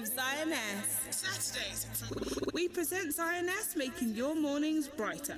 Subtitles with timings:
[0.00, 1.12] with Xioness.
[1.12, 1.86] Saturdays
[2.54, 5.36] We present Xioness, making your mornings brighter.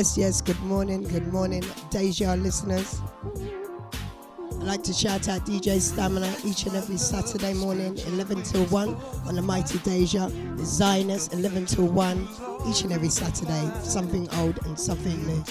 [0.00, 3.02] Yes, yes, good morning, good morning, Deja listeners.
[4.50, 8.94] I'd like to shout out DJ Stamina each and every Saturday morning, 11 till 1
[9.26, 10.30] on the Mighty Deja.
[10.56, 12.28] Xioness, 11 till 1
[12.66, 13.70] each and every Saturday.
[13.82, 15.44] Something old and something new.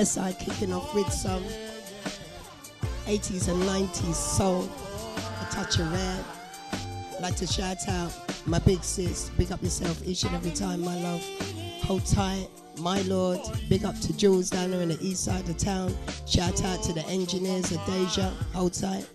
[0.00, 1.44] Yes, I'm kicking off with some
[3.04, 4.66] 80s and 90s soul,
[5.42, 6.24] a touch of red.
[7.20, 8.10] Like to shout out
[8.46, 11.22] my big sis, big up yourself each and every time, my love.
[11.82, 13.40] Hold tight, my lord.
[13.68, 15.94] Big up to Jules down there in the east side of town.
[16.26, 17.80] Shout out to the engineers of.
[18.54, 19.06] Hold tight.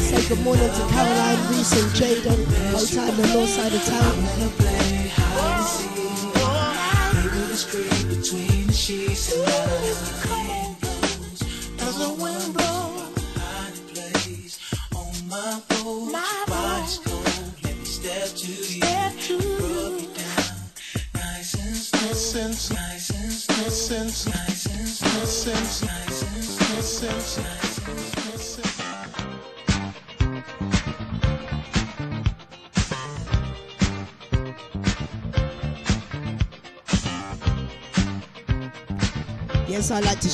[0.00, 2.74] Said say good morning to Caroline, Reese, and Jaden.
[2.74, 4.69] Outside the north side of town.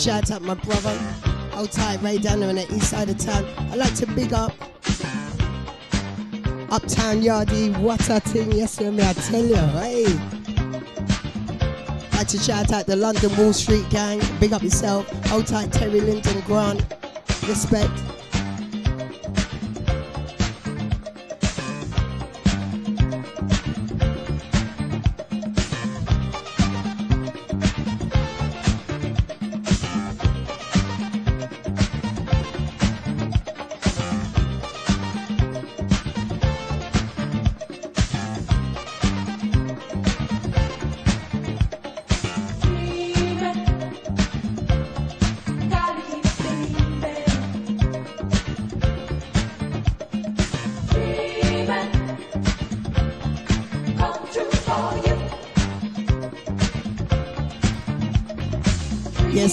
[0.06, 0.97] Shout out my brother.
[1.53, 3.44] Outside Ray down there on the east side of town.
[3.73, 4.53] I like to big up
[6.70, 10.05] Uptown Yardie, what a thing, yes, me, I tell you, hey.
[12.12, 16.00] Like to shout out the London Wall Street gang, big up yourself, hold tight Terry
[16.00, 16.85] Lyndon Grant,
[17.49, 18.06] respect.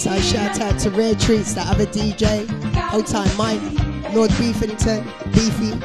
[0.08, 2.44] I shout out to Rare Treats, the other DJ,
[2.94, 3.62] old time Mike,
[4.14, 5.04] Lord Beefington,
[5.34, 5.80] Beefy.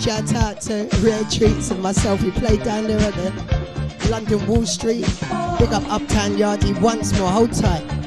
[0.00, 2.22] Shout out to Rare Treats and myself.
[2.22, 5.06] We played down there at the London Wall Street.
[5.58, 7.28] Big up Uptown Yardie once more.
[7.30, 7.97] Hold tight.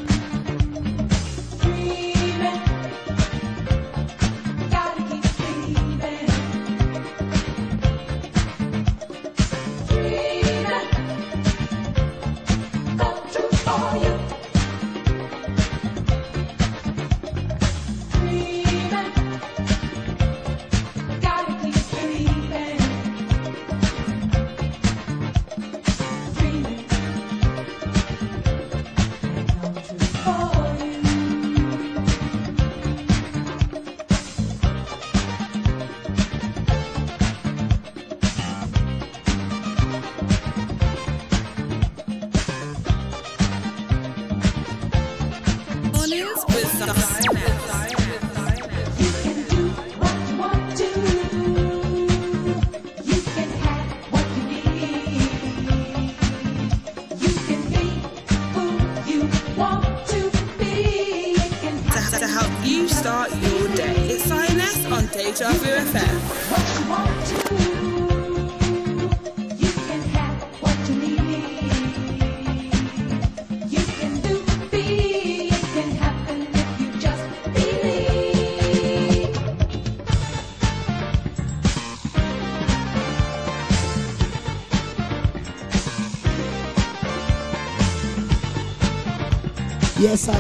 [90.12, 90.36] Yes, I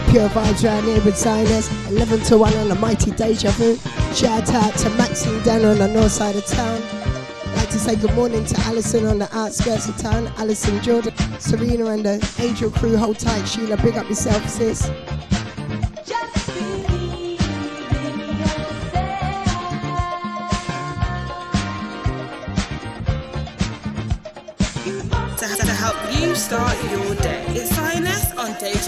[0.66, 1.72] around here with Sinus.
[1.88, 3.78] 11 to 1 on the mighty Deja Vu.
[4.14, 6.82] Shout out to Maxine down on the north side of town.
[6.82, 10.28] I'd Like to say good morning to Alison on the outskirts of town.
[10.36, 12.98] Alison Jordan, Serena and the Angel crew.
[12.98, 13.78] Hold tight, Sheila.
[13.78, 14.92] Big up yourself, sis.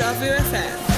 [0.04, 0.93] Shelfview FM.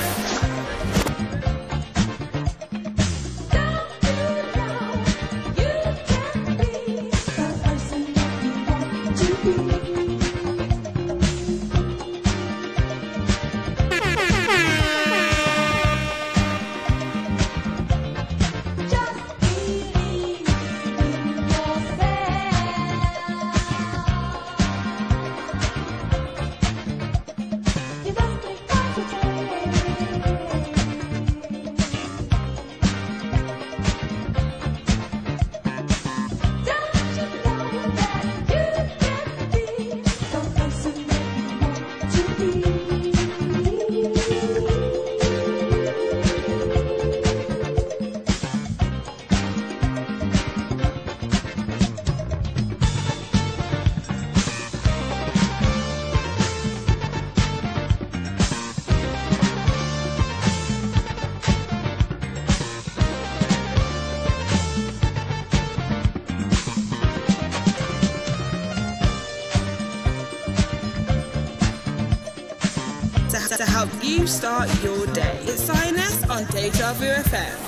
[74.27, 75.38] Start your day.
[75.44, 77.64] It's INS on Deja Vu FM.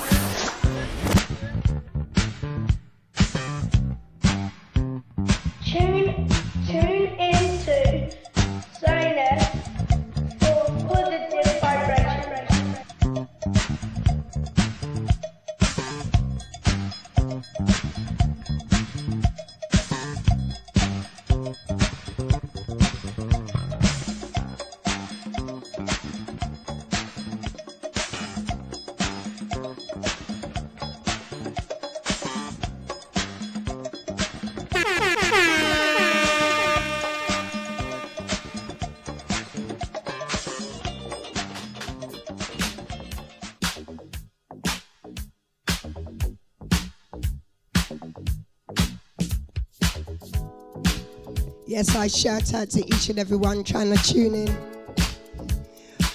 [51.78, 54.48] Yes, I shout out to each and everyone trying to tune in.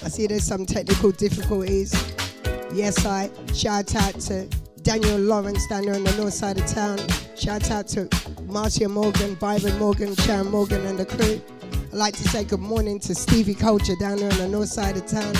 [0.04, 1.90] I see there's some technical difficulties.
[2.74, 4.46] Yes, I shout out to
[4.82, 6.98] Daniel Lawrence down there on the north side of town.
[7.34, 8.10] Shout out to
[8.42, 11.40] Marcia Morgan, Byron Morgan, Sharon Morgan, and the crew.
[11.72, 14.98] I'd like to say good morning to Stevie Culture down there on the north side
[14.98, 15.32] of town.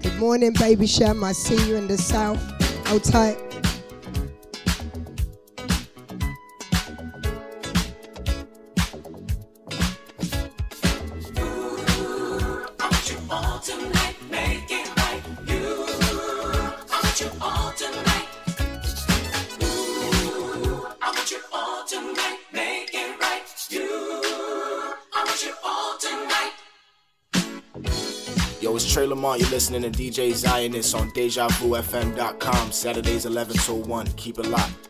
[0.00, 1.24] Good morning, baby Shem.
[1.24, 2.38] I see you in the south.
[2.86, 3.51] Hold tight.
[29.52, 32.72] Listening to DJ Xioness on DejaVuFM.com.
[32.72, 34.06] Saturdays 11 till 1.
[34.16, 34.81] Keep it locked.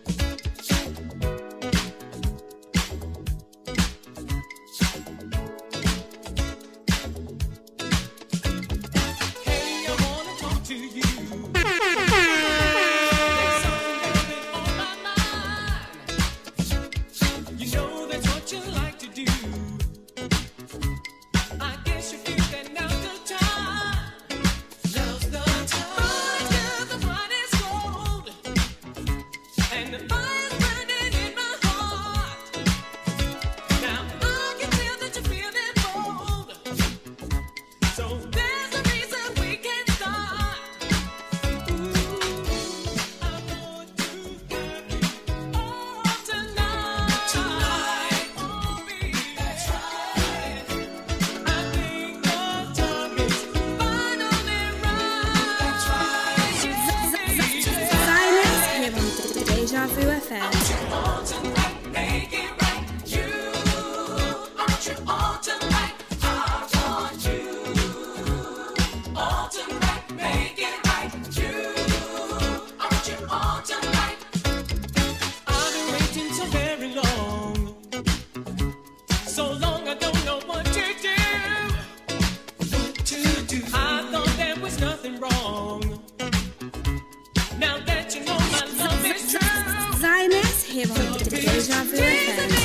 [90.82, 92.50] Here on Deja Vu FM.
[92.50, 92.61] It's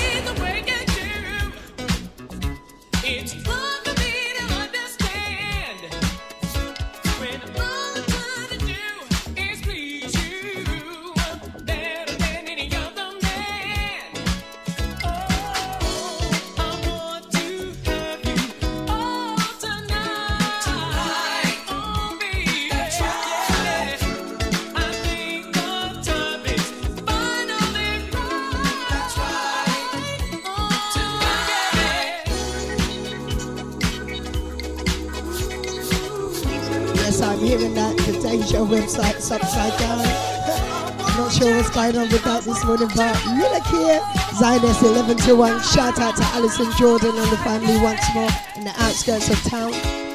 [42.68, 44.00] you look here.
[44.36, 45.64] Xioness 11 to 1.
[45.64, 50.07] Shout out to Alison Jordan and the family once more in the outskirts of town.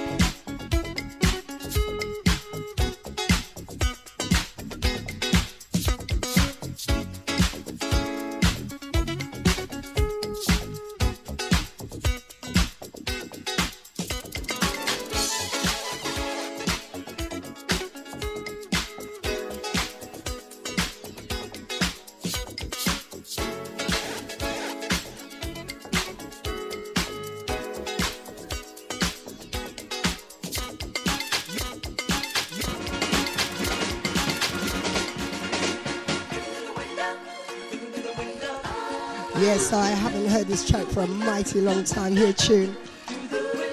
[41.02, 42.14] A mighty long time.
[42.14, 42.76] Here, tune.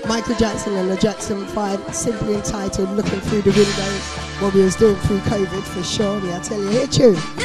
[0.07, 4.01] Michael Jackson and the Jackson 5, simply entitled Looking Through the Windows,
[4.41, 6.19] what we was doing through COVID for sure.
[6.33, 7.38] I tell you, here tune.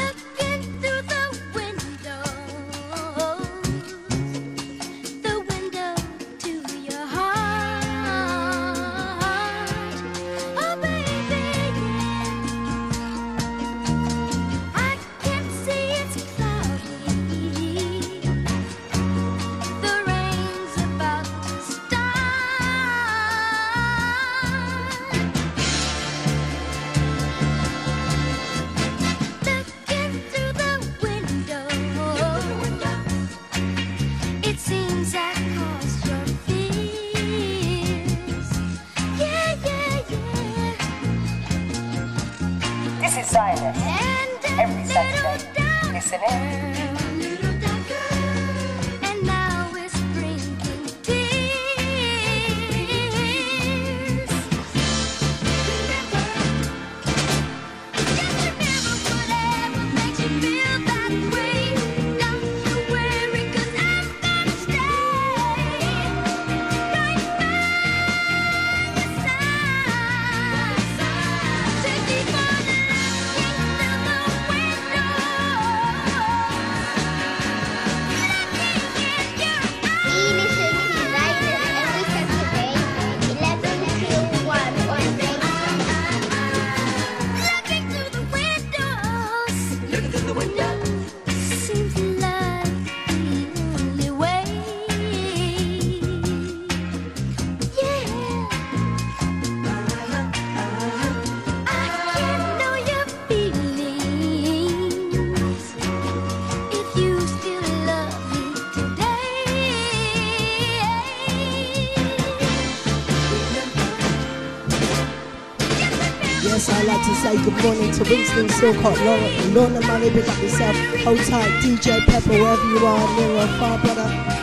[116.54, 120.40] Yes, I'd like to say good morning to Winston Silcott, Laura, Lorna Murray, big up
[120.40, 124.33] yourself, hold tight, DJ Pepper, wherever you are, near or far, brother,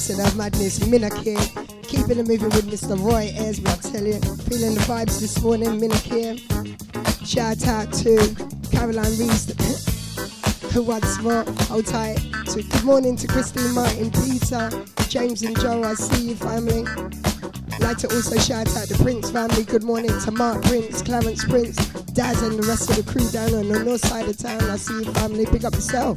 [0.00, 1.10] I Xioness and that madness, Minna
[1.82, 2.98] Keeping it moving with Mr.
[2.98, 4.18] Roy Esme, I tell you.
[4.48, 5.94] Feeling the vibes this morning, Minna
[7.26, 8.16] Shout out to
[8.70, 9.52] Caroline Reese,
[10.72, 12.18] who once more, hold tight.
[12.46, 14.70] So good morning to Christine Martin, Peter,
[15.08, 16.84] James and Joe, I see you family.
[17.80, 19.64] Like to also shout out the Prince family.
[19.64, 21.76] Good morning to Mark Prince, Clarence Prince,
[22.14, 24.62] Daz and the rest of the crew down on the north side of town.
[24.62, 25.44] I see you family.
[25.44, 26.16] Pick up yourself.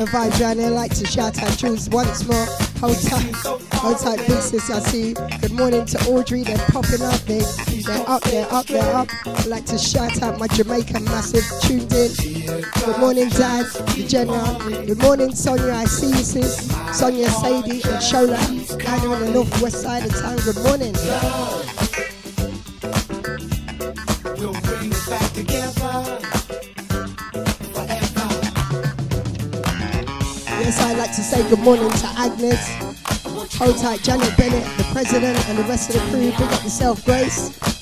[0.00, 0.64] I vibe journey.
[0.64, 2.46] I'd like to shout out Jules once more.
[2.80, 3.34] Hold tight,
[3.74, 4.70] hold tight, sis.
[4.70, 5.12] I see.
[5.42, 6.42] Good morning to Audrey.
[6.42, 7.20] They're popping up.
[7.26, 7.40] They,
[7.82, 9.08] they're up, they're up, they're up.
[9.26, 12.10] I'd like to shout out my Jamaican massive tuned in.
[12.86, 14.58] Good morning, Dad, the General.
[14.86, 15.74] Good morning, Sonia.
[15.74, 16.70] I see you, sis.
[16.98, 18.38] Sonia, Sadie, and Shola.
[18.82, 20.36] Down on the northwest side of town.
[20.38, 20.94] Good morning.
[24.38, 26.39] We'll bring it back together.
[30.82, 32.68] I'd like to say good morning to Agnes.
[33.56, 36.20] Hold tight, Janet Bennett, the president, and the rest of the crew.
[36.20, 37.79] Big up yourself, Grace.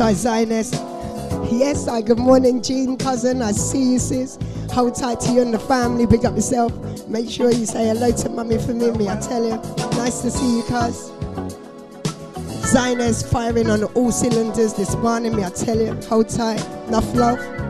[0.00, 0.72] Xioness.
[1.52, 2.00] Yes, I.
[2.00, 3.42] Good morning, Jean, cousin.
[3.42, 4.38] I see you, sis.
[4.72, 6.06] Hold tight to you and the family.
[6.06, 6.72] Big up yourself.
[7.06, 9.08] Make sure you say hello to mummy for me.
[9.08, 9.56] I tell you,
[9.98, 11.10] nice to see you, cuz.
[12.72, 15.36] Xioness firing on all cylinders this morning.
[15.36, 16.64] Me, I tell you, hold tight.
[16.88, 17.69] Enough love.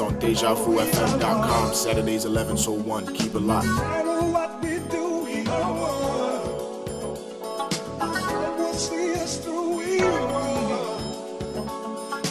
[0.00, 1.74] Xioness on DejaVuFM.com.
[1.74, 3.14] Saturdays 11 so 1.
[3.14, 3.66] Keep it locked.
[3.66, 6.40] No matter what we do, we are one.
[7.98, 11.00] God will see us through, we are.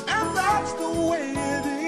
[0.08, 1.80] And that's the way it is.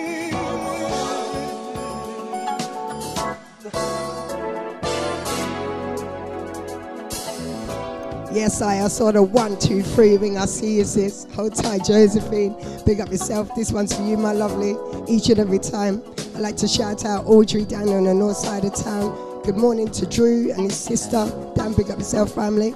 [8.34, 10.38] Yes, I, I saw the one, two, three ring.
[10.38, 11.28] I see you, sis.
[11.36, 12.56] Hold tight, Josephine.
[12.86, 13.54] Big up yourself.
[13.56, 14.78] This one's for you, my lovely.
[15.12, 16.02] Each and every time.
[16.36, 19.42] I'd like to shout out Audrey down on the north side of town.
[19.44, 21.30] Good morning to Drew and his sister.
[21.54, 22.74] Dan, big up yourself, family.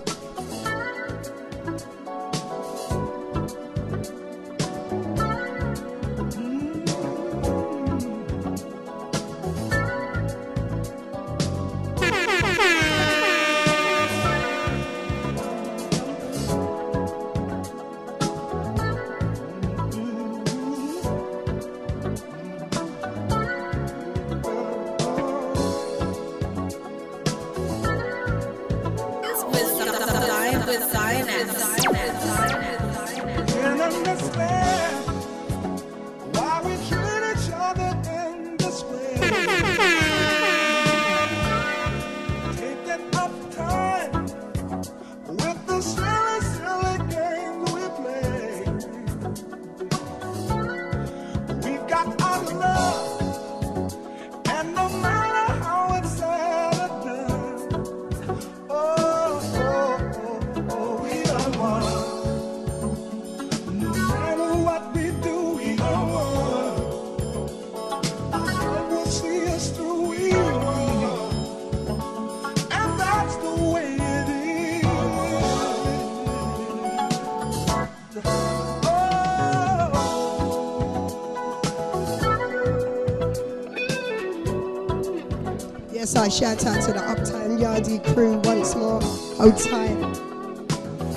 [86.25, 88.99] I shout out to the Uptown Yardie crew once more.
[88.99, 89.95] Hold tight.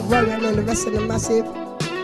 [0.05, 1.47] Rowan and the rest of the massive.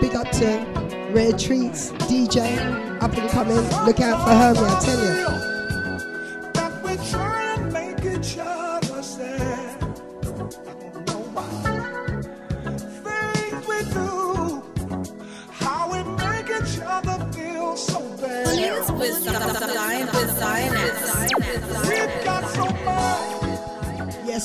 [0.01, 2.57] Big up to Rare Treats, DJ,
[3.03, 3.57] up and coming.
[3.85, 5.43] Look out for her, man, I tell you.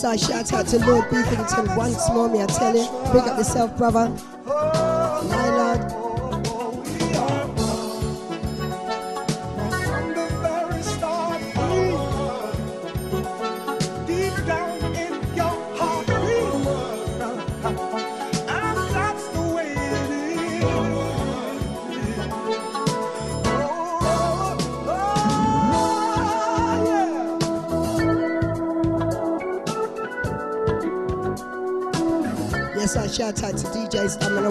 [0.03, 2.87] I shout out to Lord Beefington once more, me I tell you.
[3.11, 4.15] Big up yourself, brother.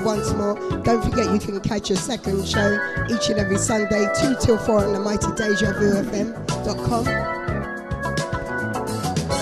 [0.05, 0.55] Once more.
[0.83, 2.79] Don't forget you can catch a second show
[3.11, 7.05] each and every Sunday, 2 till 4 on the mighty Deja Vu FM.com.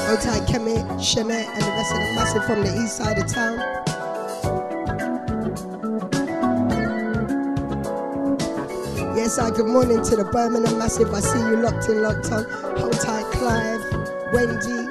[0.07, 3.59] Otai Kemi, Shemet, and the rest of the massive from the east side of town.
[9.16, 11.12] Yes, I good morning to the Birmingham Massive.
[11.12, 12.45] I see you locked in, locked on.
[12.79, 13.83] Hold tight, Clive,
[14.33, 14.86] Wendy,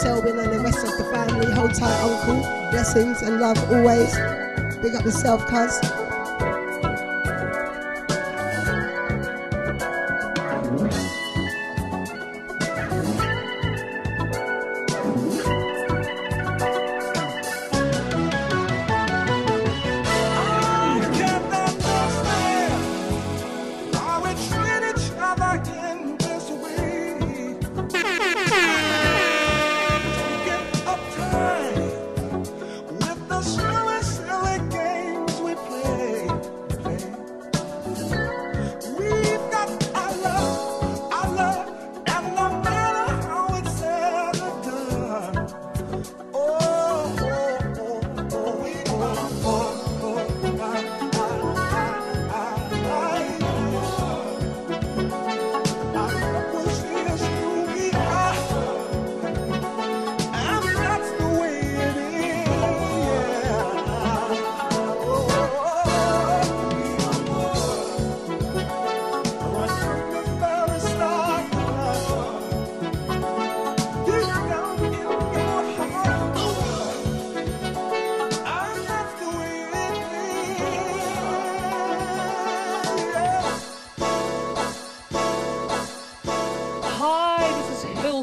[0.00, 1.52] Selwyn, and the rest of the family.
[1.52, 2.40] Hold tight, Uncle.
[2.70, 4.14] Blessings and love always.
[4.80, 5.99] Big up yourself, cuz.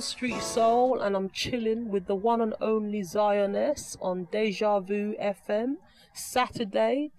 [0.08, 5.76] Street Soul, and I'm chilling with the one and only Xioness on Deja Vu FM
[6.14, 7.12] Saturday.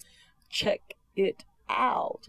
[0.48, 2.29] Check it out.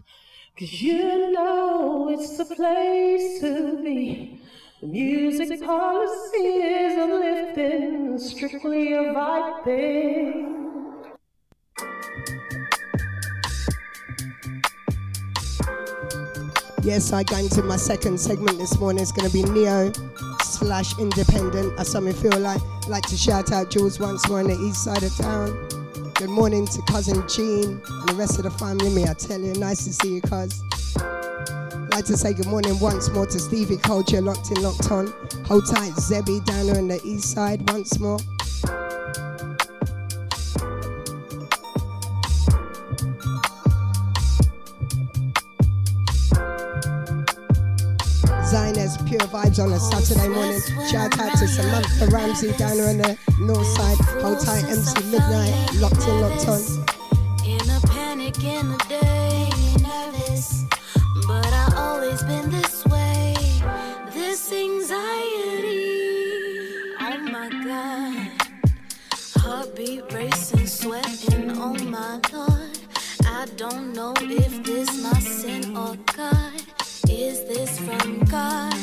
[0.58, 4.38] Cause you know it's the place to be.
[4.82, 10.56] The music policy is uplifting, strictly a vibe thing.
[16.82, 19.02] Yes, I got into my second segment this morning.
[19.02, 19.92] It's going to be Neo
[20.60, 21.80] slash Independent.
[21.80, 25.02] I something feel like like to shout out Jules once more on the east side
[25.02, 25.48] of town.
[26.14, 28.90] Good morning to cousin Jean and the rest of the family.
[28.90, 30.62] Me, I tell you, nice to see you, cuz.
[31.92, 35.06] Like to say good morning once more to Stevie Culture, locked in, locked on.
[35.46, 38.18] Hold tight, Zebby down on the east side once more.
[48.50, 50.60] Xioness Pure Vibes on a Saturday morning.
[50.90, 53.96] Shout out to Samantha Ramsey down on the north side.
[54.22, 56.60] Hold tight, MC Midnight, locked in, locked on.
[57.46, 59.48] In a panic in the day,
[59.80, 60.64] nervous,
[61.28, 63.36] but I always been this way.
[64.12, 65.62] This anxiety,
[66.98, 68.32] oh my god,
[69.36, 72.78] heartbeat racing, sweating, oh my lord.
[73.26, 76.59] I don't know if this my sin or God.
[77.20, 78.74] Is this from God?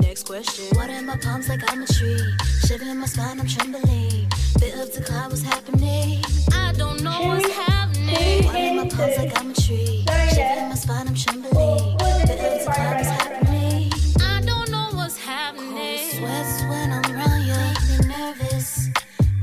[0.00, 0.64] Next question.
[0.74, 2.18] What in my palms like I'm a tree?
[2.66, 4.26] Shivering in my spine, I'm trembling.
[4.58, 6.22] Bit of decline, what's happening?
[6.54, 8.46] I don't know what's happening.
[8.46, 10.06] What in my palms like I'm a tree?
[10.30, 11.98] Shivering in my spine, I'm trembling.
[12.26, 13.92] Bit of decline, what's happening?
[14.22, 15.98] I don't know what's happening.
[15.98, 17.52] Cold sweats when I'm around you.
[17.52, 18.88] Make me nervous.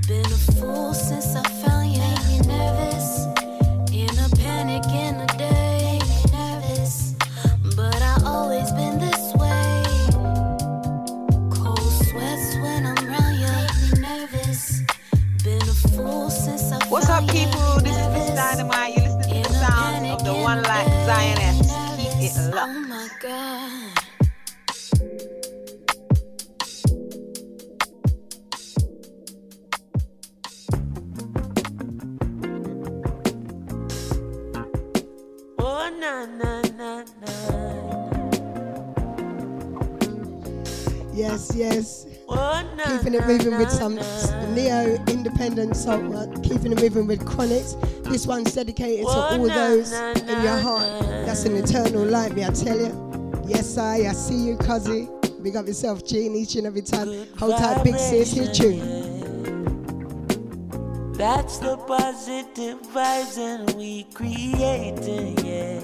[0.08, 1.71] Been a fool since I found
[16.92, 17.80] What's up, people?
[17.80, 18.98] This is Miss Dynamite.
[18.98, 21.08] You're listening to the a sounds of the one the like day.
[21.08, 21.72] Xioness.
[22.20, 22.76] Keep it locked.
[22.76, 23.96] Oh my god.
[35.60, 37.32] Oh na na na na.
[41.14, 42.11] Yes, yes.
[42.32, 43.96] Keeping it moving with some
[44.54, 46.16] neo independent soul.
[46.16, 48.04] uh, Keeping it moving with Chronixx.
[48.06, 50.88] This one's dedicated to all those in your heart.
[51.26, 53.44] That's an eternal light, me I tell you.
[53.46, 54.08] Yes, I.
[54.10, 55.08] I see you, cuzzy.
[55.44, 57.08] Big up yourself, Gene, each and every time.
[57.38, 58.32] Hold tight, big sis.
[58.34, 58.80] Hit you.
[61.14, 65.80] That's the positive vibes and we creating, yeah.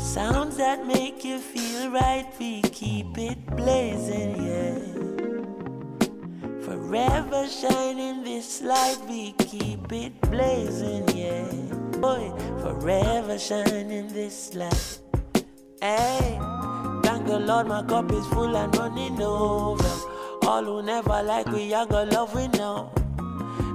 [0.00, 4.78] Sounds that make you feel right, we keep it blazing, yeah.
[6.64, 11.44] Forever shining this light, we keep it blazing, yeah.
[12.00, 12.32] Boy,
[12.62, 14.98] forever shining this light.
[15.82, 16.40] Hey,
[17.02, 19.94] thank the Lord, my cup is full and running over.
[20.42, 22.90] All who never like we, I got love we know.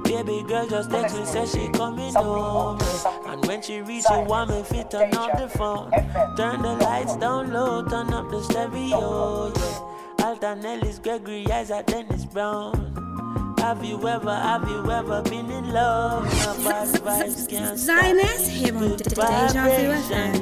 [0.05, 2.83] Baby girl just text me, say she coming over.
[3.27, 5.91] And when she reach it, want me fit turn off the phone.
[6.37, 10.25] Turn the lights down low, turn up the stereo, yeah.
[10.25, 13.55] Alton Ellis, Gregory Isaac, Dennis Brown.
[13.59, 16.23] Have you ever, have you ever been in love?
[16.23, 18.03] My bad vibes can't stop.
[18.05, 19.91] Xioness here on Deja Vu.
[20.13, 20.33] FM.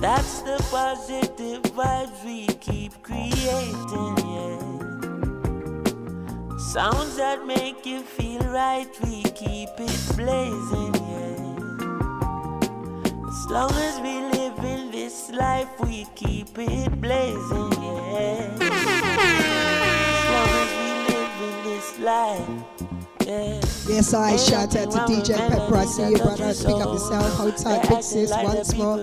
[0.00, 4.53] That's the positive vibes we keep creating, yeah.
[6.74, 11.38] Sounds that make you feel right, we keep it blazing, yeah.
[13.28, 18.58] As long as we live in this life, we keep it blazing, yeah.
[18.58, 18.70] As
[20.34, 22.48] long as we live in this life,
[23.24, 23.63] yeah.
[23.86, 24.36] Yes, I.
[24.36, 25.76] Shout out to DJ Pepper.
[25.76, 26.54] I see you, brother.
[26.54, 27.34] Pick up yourself.
[27.34, 28.30] Hold tight, big sis.
[28.30, 28.96] Once more.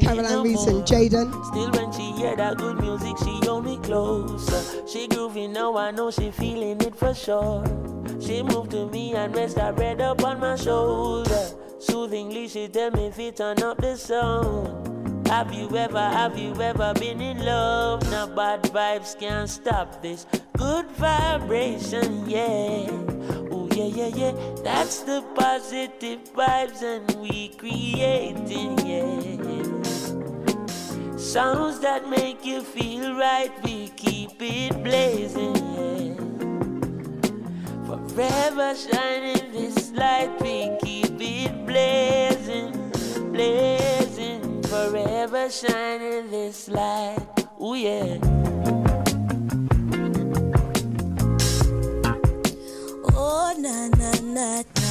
[0.00, 1.32] Caroline Reese and Jaden.
[1.46, 4.86] Still when she hear that good music, she hold me closer.
[4.86, 7.64] She groovy now, I know she feeling it for sure.
[8.20, 11.48] She moved to me and rest her head up on my shoulder.
[11.78, 15.28] Soothingly, she tell me if it turn up the sound.
[15.28, 18.08] Have you ever, have you ever been in love?
[18.10, 20.26] Now bad vibes can't stop this
[20.56, 23.45] good vibration, yeah.
[23.76, 24.32] Yeah, yeah, yeah.
[24.64, 29.20] That's the positive vibes and we creating, yeah.
[31.18, 36.14] Sounds that make you feel right, we keep it blazing, yeah.
[37.84, 42.72] Forever shining this light, we keep it blazing,
[43.30, 44.62] blazing.
[44.62, 47.18] Forever shining this light,
[47.60, 48.16] oh yeah.
[53.16, 54.86] Oh, na na na na.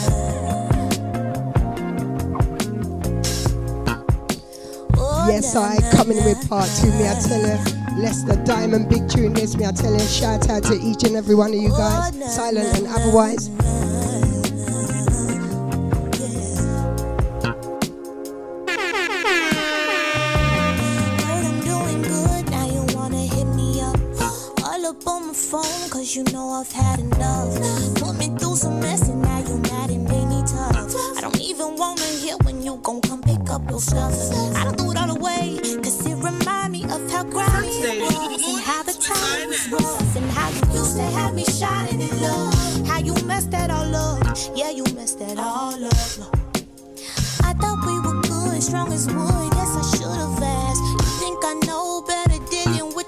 [4.98, 5.76] Oh, Yes, na, I.
[5.78, 8.02] na, Coming na, with part two, me I tell you.
[8.02, 10.00] Lester Diamond, big tune this, me I tell you.
[10.00, 13.50] Shout out to each and every one of you oh, guys, silent and otherwise.
[25.36, 27.54] Phone, cause you know I've had enough.
[27.96, 30.96] Put me through some mess and now you mad and made me tough.
[31.18, 34.14] I don't even wanna hear when you gon' come pick up your stuff.
[34.56, 38.48] I don't throw it all away, cause it remind me of how grimy it was
[38.48, 42.22] and how the time was rough and how you used to have me shining in
[42.22, 42.88] love.
[42.88, 46.36] How you messed that all up, yeah, you messed that all up.
[47.44, 49.52] I thought we were good, strong as wood.
[49.52, 50.82] Guess I should have asked.
[50.82, 52.25] You think I know better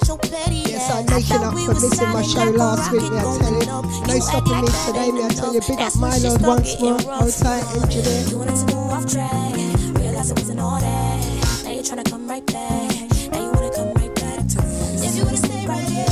[0.08, 3.52] your petty Yes, I'm making up for missing my show last week, me I tell
[3.52, 4.08] you.
[4.08, 5.62] No stopping me today, me I tell you.
[5.62, 7.00] Big up my lord once more.
[7.00, 8.24] tight, engineer.
[8.30, 9.54] You wanted to go off track.
[10.00, 11.64] Realize it wasn't all that.
[11.64, 12.92] Now you're trying to come right back.
[13.32, 15.08] Now you wanna come right back to me.
[15.08, 16.06] If you would've stayed right here,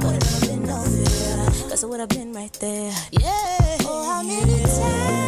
[0.00, 1.68] would've never been no fear.
[1.68, 2.92] Guess I would've been right there.
[3.10, 3.76] Yeah.
[3.84, 5.25] Oh, how many times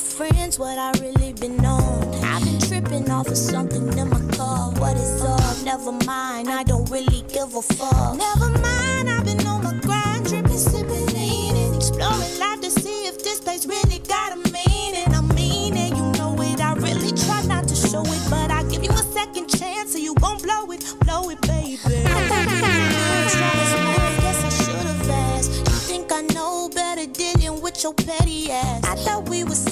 [0.00, 2.14] friends what I really been on.
[2.24, 4.72] I've been tripping off of something in my car.
[4.72, 5.64] What is up?
[5.64, 8.16] Never mind, I don't really give a fuck.
[8.16, 13.22] Never mind, I've been on my grind, tripping, sipping, leaning, exploring life to see if
[13.22, 15.14] this place really got a meaning.
[15.14, 16.60] I mean it, you know it.
[16.60, 19.98] I really try not to show it, but I give you a second chance, so
[19.98, 21.76] you gon' blow it, blow it, baby.
[27.62, 28.84] Were your petty ass.
[28.84, 29.69] I thought we was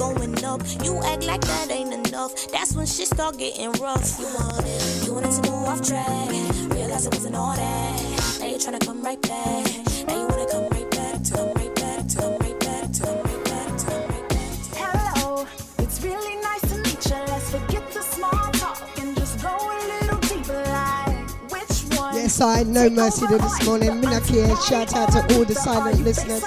[0.00, 0.62] going up.
[0.82, 2.32] You act like that ain't enough.
[2.50, 4.18] That's when shit start getting rough.
[4.18, 6.30] You want it, you wanted to move off track.
[6.72, 8.38] Realize it wasn't all that.
[8.40, 9.66] Now you're trying to come right back.
[10.08, 13.02] Now you wanna come right back, to come right back, to come right back, to
[13.02, 14.52] come right back, to come right back.
[14.80, 15.46] Hello,
[15.78, 17.20] it's really nice to meet you.
[17.32, 20.64] Let's forget the small talk and just go a little deeper.
[20.64, 22.14] Like, which one?
[22.14, 23.90] Yes, I no mercy to this morning.
[24.00, 24.48] Minak here.
[24.64, 26.42] Shout out to all the silent listeners.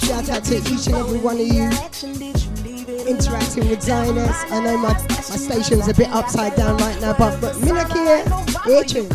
[0.00, 1.68] Shout out to each and every one of you
[3.06, 4.50] interacting with Xioness.
[4.50, 8.80] I know my, my station's a bit upside down right now, but, but Minak here,
[8.80, 9.08] itching.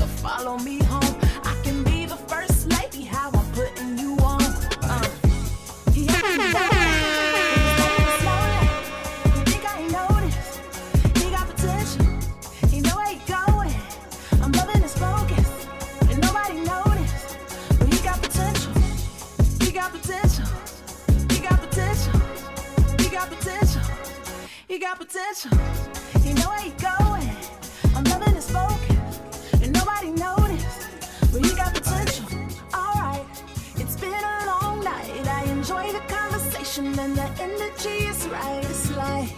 [24.80, 25.52] He got potential.
[26.24, 27.30] He know where he going.
[27.98, 29.20] I'm loving his focus.
[29.62, 30.88] And nobody noticed.
[31.34, 32.26] But he got potential.
[32.74, 33.26] Alright.
[33.76, 35.28] It's been a long night.
[35.28, 38.64] I enjoy the conversation and the energy is right.
[38.64, 39.36] It's like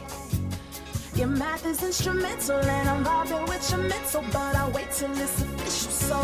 [1.16, 5.42] your math is instrumental and I'm vibing with your mental, but I wait till it's
[5.42, 5.92] official.
[5.92, 6.22] So,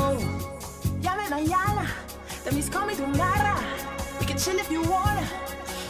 [1.01, 1.89] llame mañana.
[2.43, 3.65] That means call me do nada.
[4.19, 5.27] We can chill if you wanna,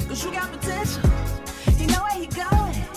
[0.08, 1.04] cause you got potential.
[1.78, 2.97] You know where he going.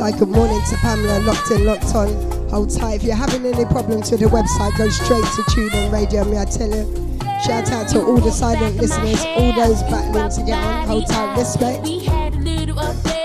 [0.00, 2.08] I good morning to Pamela, locked in, locked on.
[2.50, 2.96] Hold tight.
[2.96, 6.24] If you're having any problems with the website, go straight to TuneIn Radio.
[6.24, 7.18] Me, I tell you.
[7.44, 10.86] Shout out to all the silent listeners, all those battling to get on.
[10.86, 13.15] Hold tight, respect.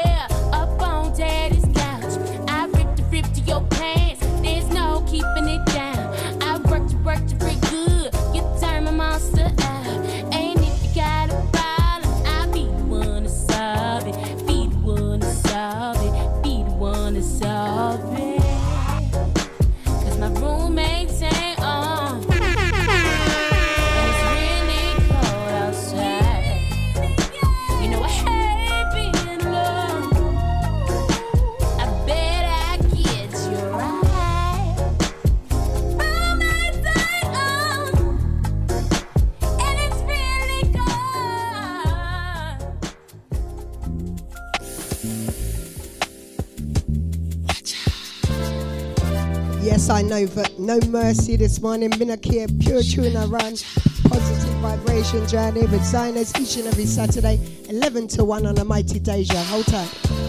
[50.28, 51.90] But no mercy this morning.
[51.92, 53.56] Minakia, pure tuna run.
[54.04, 59.00] Positive vibrations here with Xioness each and every Saturday, 11 to 1 on a mighty
[59.00, 59.38] Deja.
[59.46, 60.21] Hold tight.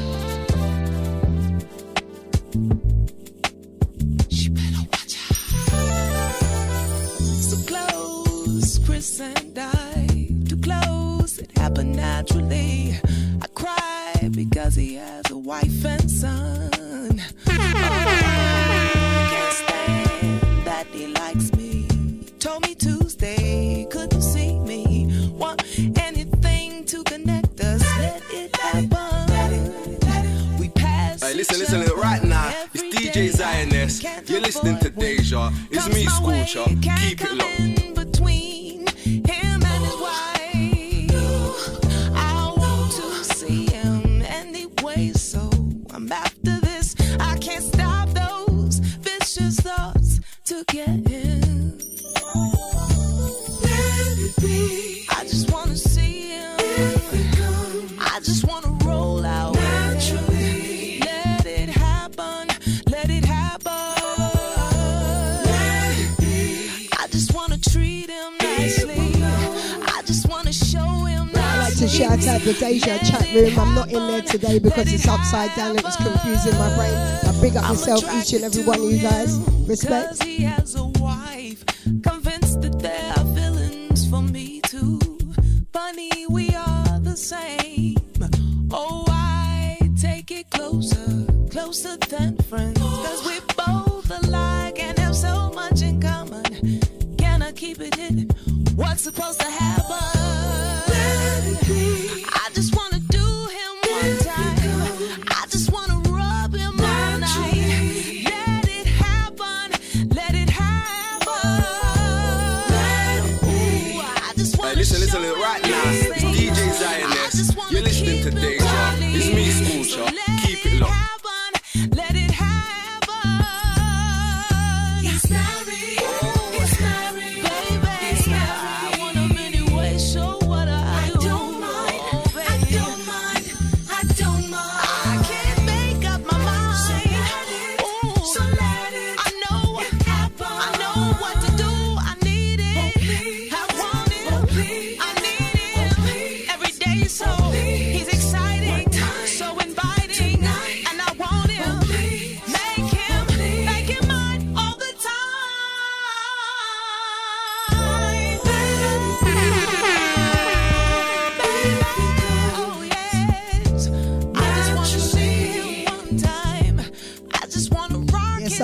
[74.59, 75.77] because it's upside down.
[75.77, 76.95] and it's confusing my brain.
[76.95, 79.39] I big up myself, each and every one of you guys.
[79.67, 80.23] Respect.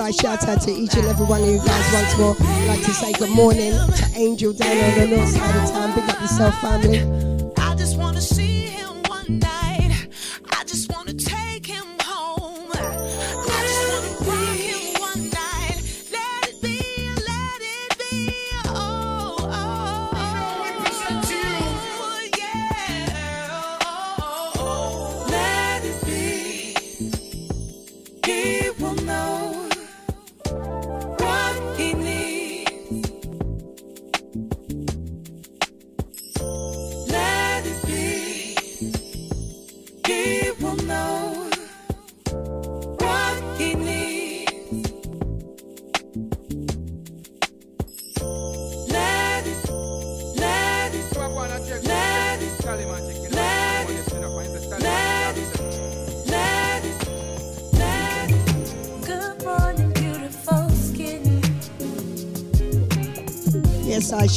[0.09, 0.15] guys.
[0.15, 2.35] Shout out to each and every one of you guys once more.
[2.39, 5.95] I'd like to say good morning to Angel down on the north side of town.
[5.95, 7.28] Big up yourself, family.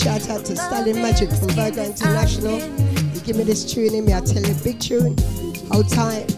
[0.02, 2.58] Shout out to Stalin Magic from Virgo International.
[2.58, 5.16] You give me this tune in me, I tell you, big tune.
[5.70, 6.28] Hold tight.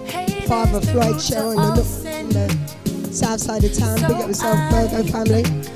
[0.46, 2.50] Father Floyd Cheryl in the, look,
[2.84, 3.96] in the south side of town.
[4.02, 5.73] Big up yourself, Virgo family.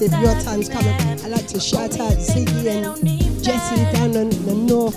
[0.00, 0.20] Massive.
[0.20, 0.94] Your time's coming.
[1.24, 4.96] I like to shout out Ziggy and Jesse down on the north,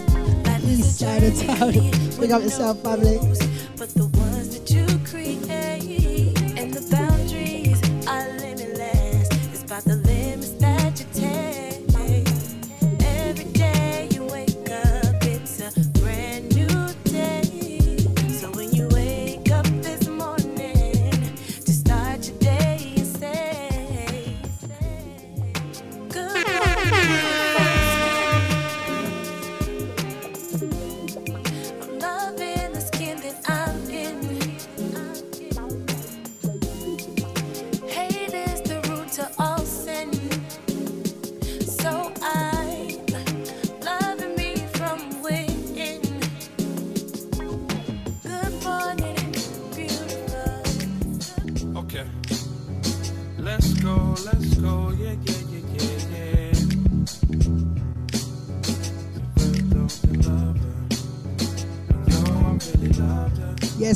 [0.66, 1.74] east side of town.
[2.20, 3.20] Big up yourself, family.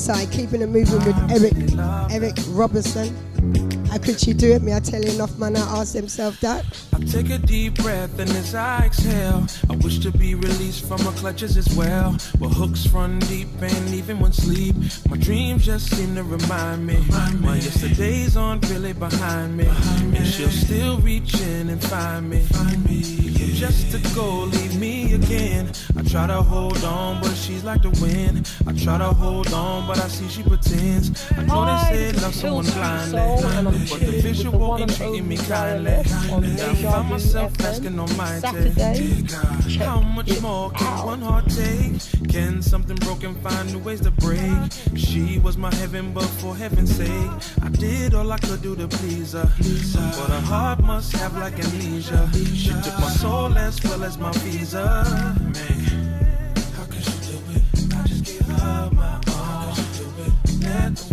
[0.10, 1.54] I keeping it moving with Eric,
[2.12, 3.14] Eric Roberson.
[3.88, 4.62] How could she do it?
[4.62, 6.66] Me, I tell you enough man, I ask himself that.
[6.94, 11.04] I take a deep breath and as I exhale, I wish to be released from
[11.04, 12.18] my clutches as well.
[12.40, 14.76] But hooks run deep and even when sleep,
[15.10, 16.98] my dreams just seem to remind me.
[17.40, 19.68] My yesterdays aren't really behind me.
[19.68, 22.46] And she'll still reach in and find me.
[23.58, 25.72] Just to go leave me again.
[25.98, 28.50] I try to hold on, but she's like the wind.
[28.68, 31.32] I try to hold on, but I see she pretends.
[31.32, 35.28] I know they said love someone blindly, but the chilling with the visual ain't treating
[35.28, 35.94] me kindly.
[36.32, 39.78] On I find myself asking Almighty, Saturday.
[39.78, 42.30] how much more can one heart take?
[42.30, 44.72] Can something broken find new ways to break?
[44.96, 47.32] She was my heaven, but for heaven's sake,
[47.62, 49.52] I did all I could do to please her.
[50.18, 52.30] But her heart must have like amnesia.
[52.34, 54.97] She took my soul as well as my visa.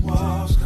[0.03, 0.57] Walls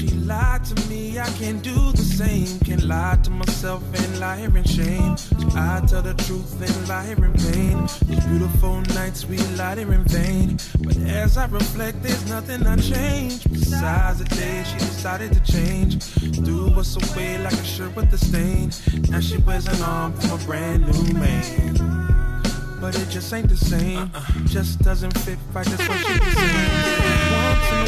[0.00, 2.58] she lied to me, I can't do the same.
[2.60, 5.16] Can't lie to myself and lie here in shame.
[5.54, 7.76] I tell the truth and lie here in pain.
[8.06, 10.58] Those beautiful nights we lied here in vain.
[10.80, 13.50] But as I reflect, there's nothing I changed.
[13.50, 16.02] Besides the day she decided to change.
[16.44, 18.70] Threw us away like a shirt with a stain.
[19.10, 22.00] Now she wears an arm from a brand new man.
[22.80, 24.10] But it just ain't the same.
[24.14, 24.46] Uh-uh.
[24.46, 25.66] Just doesn't fit right.
[25.66, 26.99] That's what she was saying.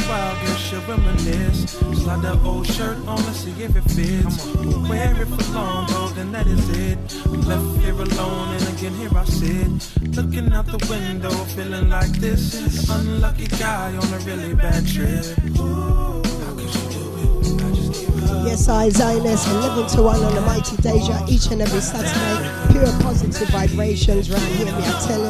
[0.03, 1.71] Once in a while, girl, she'll reminisce.
[2.03, 4.47] Slide the old shirt on and see if it fits.
[4.89, 6.99] Wear it for long, oh, then that is it.
[7.27, 12.89] Left here alone, and again here I sit, looking out the window, feeling like this.
[12.89, 15.25] Unlucky guy on a really bad trip.
[15.57, 17.63] How could she do it?
[17.63, 18.45] I just gave her.
[18.47, 22.73] Yes, I, Xioness, 11 to 1 on the Mighty Deja each and every Saturday.
[22.73, 25.21] Pure positive vibrations round here, me, I tell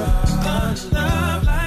[1.56, 1.61] you.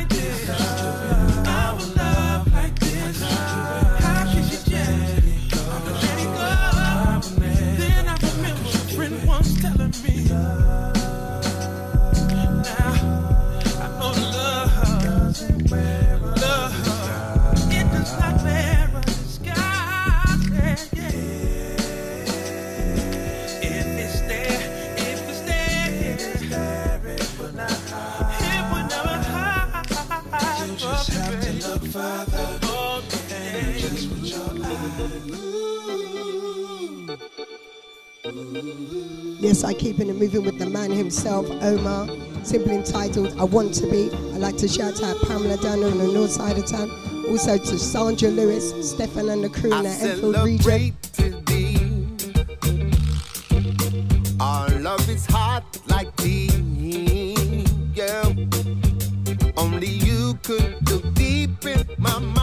[38.56, 42.08] Yes, I keeping it moving with the man himself, Omar.
[42.44, 44.10] Simply entitled I Want to Be.
[44.34, 46.90] I'd like to shout out Pamela down on the north side of town.
[47.28, 50.96] Also to Sandra Lewis, Stefan and the crew in the Enfield region.
[54.40, 56.48] Our love is hot like tea.
[57.94, 58.24] Yeah.
[59.58, 62.35] Only you could look deep in my mind.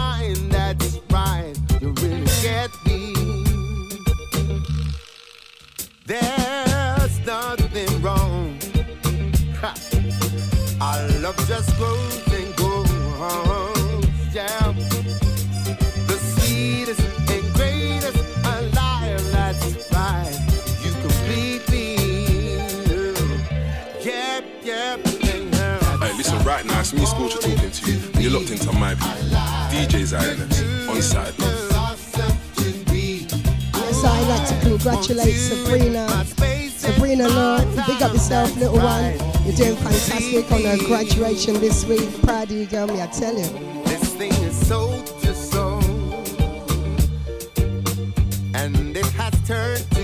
[26.94, 27.98] Me, Scorcher, talking to you.
[28.14, 29.88] And you're locked into my beat.
[29.88, 31.72] DJ's INS on Saturday.
[33.92, 36.08] So I'd like to congratulate Sabrina.
[36.70, 39.12] Sabrina Lord, big up yourself, little one.
[39.44, 42.08] You're doing fantastic on her graduation this week.
[42.22, 43.46] Proud of you, girl, me, I tell you.
[43.84, 45.78] This thing is so just so.
[48.54, 50.01] And it has turned to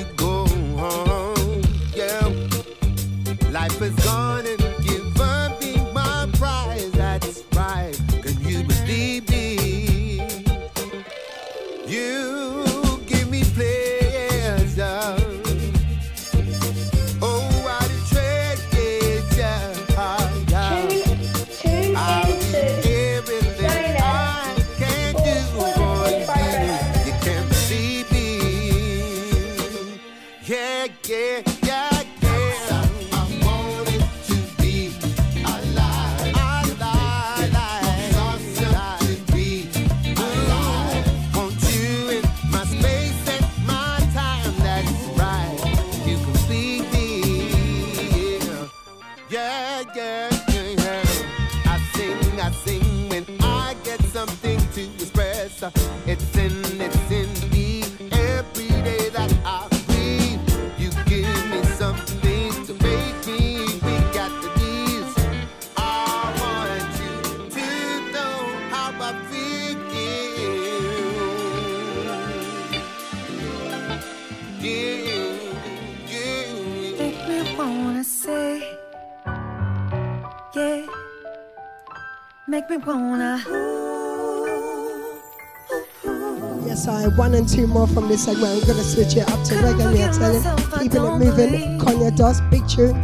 [87.59, 88.63] two more from this segment.
[88.63, 89.99] I'm gonna switch it up to reggae.
[89.99, 91.79] I tell you, keeping it moving.
[91.81, 92.97] Kanye Dust, big tune.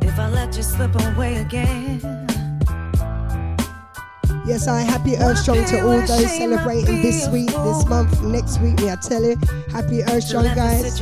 [0.00, 2.00] If I let you slip away again.
[4.46, 8.80] Yes, I happy Earth Strong to all those celebrating this week, this month, next week.
[8.80, 9.36] Me, I tell you,
[9.70, 10.98] happy Earth Strong, guys.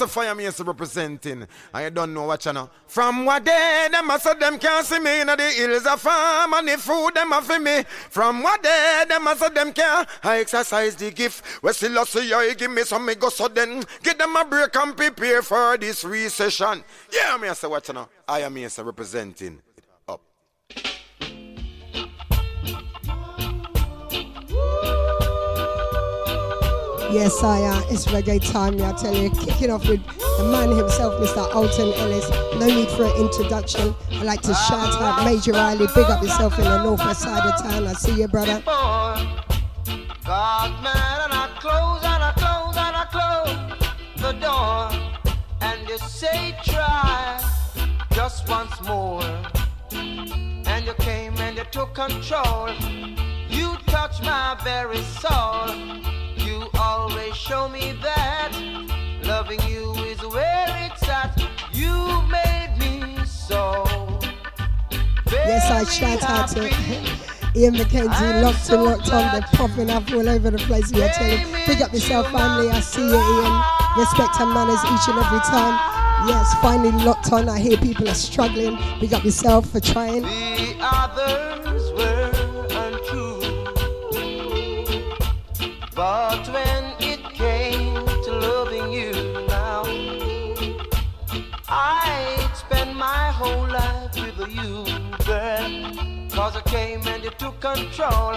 [0.00, 1.46] Am fire me, representing.
[1.74, 2.70] I don't know what know.
[2.86, 6.54] From what day, them I said them can't see me in the hills of farm
[6.54, 7.82] and the food them a for me.
[8.10, 10.08] From what day, them I said them can't.
[10.22, 11.44] I exercise the gift.
[11.62, 13.84] We still a see you give me some me go so then.
[14.02, 16.82] Give them a break and prepare for this recession.
[17.12, 18.08] Yeah, me I say what know.
[18.26, 19.60] I am here, representing.
[27.12, 29.30] Yes, I uh, it's reggae time, I tell you.
[29.30, 31.52] Kicking off with the man himself, Mr.
[31.52, 32.30] Alton Ellis.
[32.54, 33.96] No need for an introduction.
[34.12, 35.88] I'd like to shout out Major Riley.
[35.92, 37.88] Big up yourself in the northwest side of town.
[37.88, 38.62] I see you, brother.
[38.64, 39.26] God,
[40.84, 43.56] man, and I close and I close and I close
[44.22, 44.92] the door.
[45.62, 47.40] And you say, try
[48.12, 49.24] just once more.
[49.90, 52.70] And you came and you took control.
[53.48, 55.74] You touched my very soul.
[56.44, 58.52] You always show me that
[59.24, 61.36] loving you is where it's at.
[61.72, 63.84] You made me so.
[65.30, 66.60] Yes, I shout out to
[67.56, 69.32] Ian McKenzie, locked and locked on.
[69.32, 70.92] They're popping up all over the place.
[70.92, 71.66] Yeah, tell you.
[71.66, 72.70] Big up yourself, family.
[72.70, 73.62] I see you, Ian.
[73.98, 75.74] Respect and manners each and every time.
[76.28, 77.48] Yes, finally locked on.
[77.48, 78.78] I hear people are struggling.
[79.00, 80.22] Big up yourself for trying.
[80.22, 82.29] The others were
[85.94, 89.12] But when it came to loving you
[89.48, 89.82] now,
[91.68, 94.84] I'd spend my whole life with you,
[95.26, 96.28] girl.
[96.30, 98.34] Cause I came and you took control.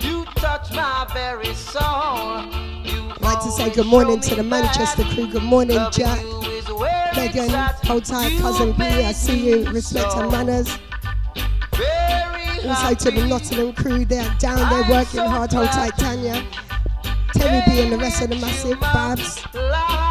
[0.00, 1.82] You touched my very soul.
[1.82, 5.28] I'd like to say good morning to the Manchester crew.
[5.28, 6.24] Good morning, Jack.
[7.14, 7.50] Megan,
[7.84, 8.84] hold tight, cousin B.
[8.84, 9.70] I see you.
[9.70, 10.78] Respect and manners.
[12.72, 15.52] Also to the Nottingham crew, they're down there working hard.
[15.52, 16.42] Hold tight, Tanya.
[17.34, 20.01] Terry B and the rest of the massive Babs.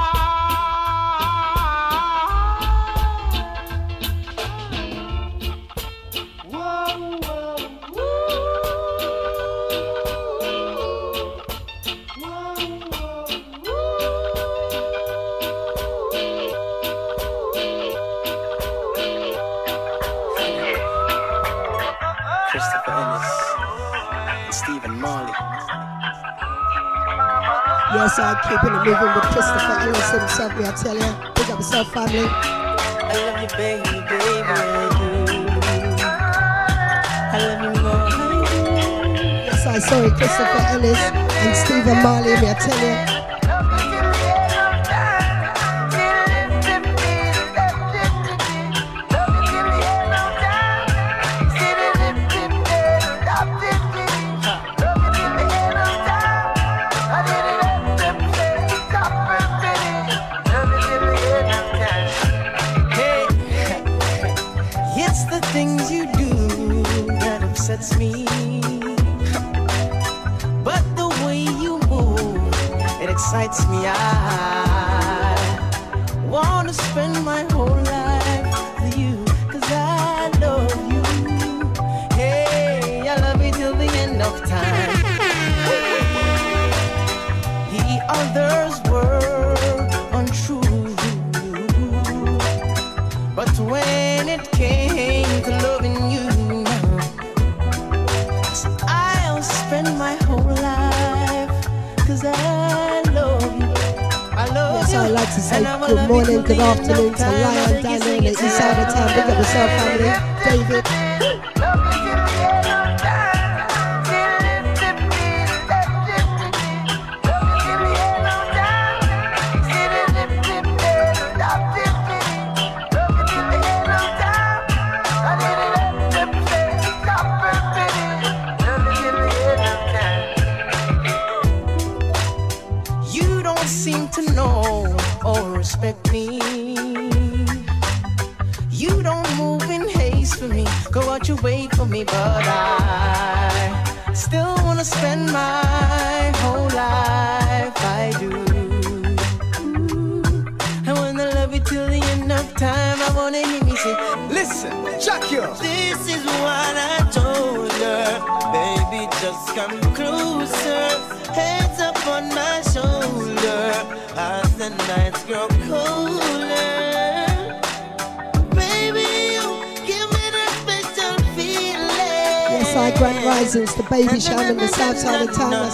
[28.19, 31.11] I'm keeping it moving with Christopher Ellis himself, me, I tell you.
[31.35, 32.27] Big up yourself, family.
[32.27, 32.27] I
[33.15, 34.51] love you, baby, baby,
[37.17, 38.07] I love you more.
[39.45, 42.79] Yes, I saw it, Christopher Ellis and Stephen Marley, me, I tell
[43.27, 43.30] you.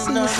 [0.06, 0.37] Baby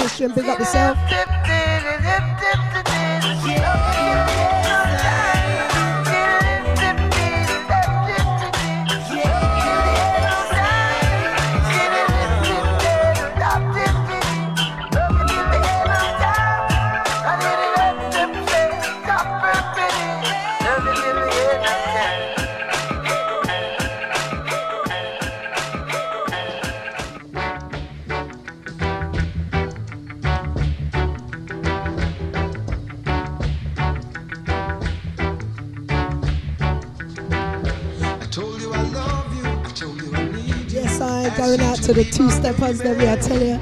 [39.80, 43.60] Yes, I going out to the two steppers there, I tell you.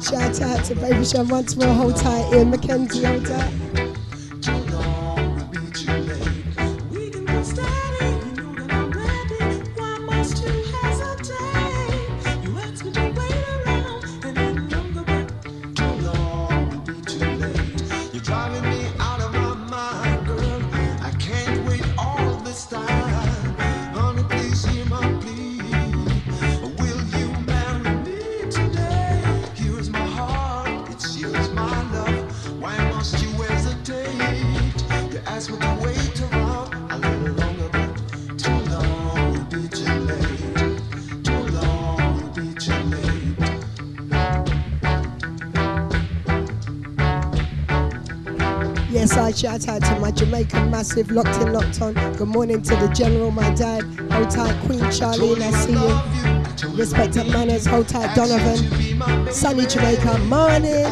[0.00, 3.65] Shout out to Baby Sean once more, hold tight, Ian Mackenzie, hold tight.
[49.62, 51.94] Shout out to my Jamaican massive, locked in, locked on.
[52.16, 53.82] Good morning to the general, my dad.
[54.12, 56.76] Hold tight, Queen Charlene, I see you.
[56.76, 59.32] Respect and manners, hold tight, Donovan.
[59.32, 60.84] Sunny Jamaica, morning.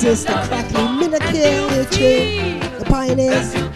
[0.00, 2.58] Can't resist the crackling Minakir, tree.
[2.78, 3.69] The pioneers.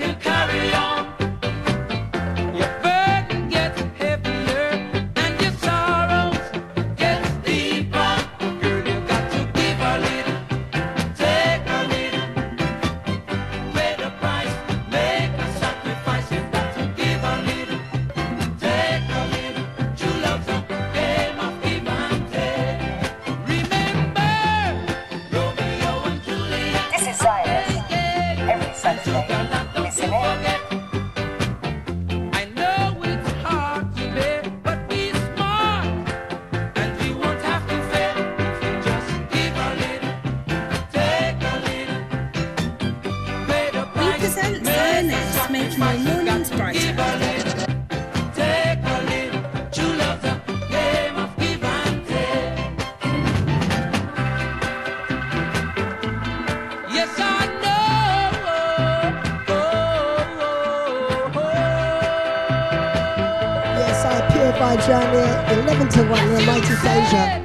[66.64, 67.42] 1 here, Deja.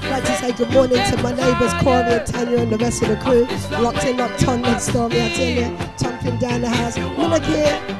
[0.00, 3.02] I'd like to say good morning to my neighbours, Corey and Tanya and the rest
[3.02, 3.46] of the crew.
[3.78, 5.76] Locked in, locked on next door, me, I tell you.
[5.96, 6.96] Thumping down the house.
[6.96, 7.48] Minakir.
[7.48, 7.97] Yes,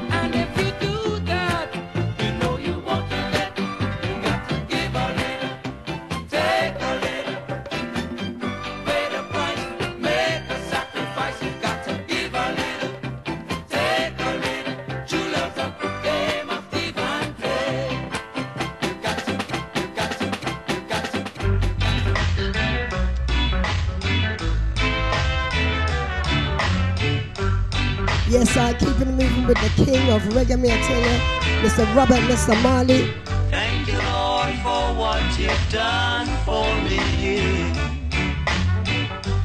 [29.48, 31.18] with the king of reggae, me, tell you.
[31.64, 31.82] Mr.
[31.96, 32.54] Robert, Mr.
[32.62, 33.10] Marley.
[33.50, 37.00] Thank you, Lord, for what you've done for me.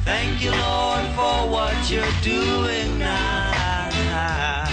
[0.04, 4.66] Thank you, Lord, for what you're doing now.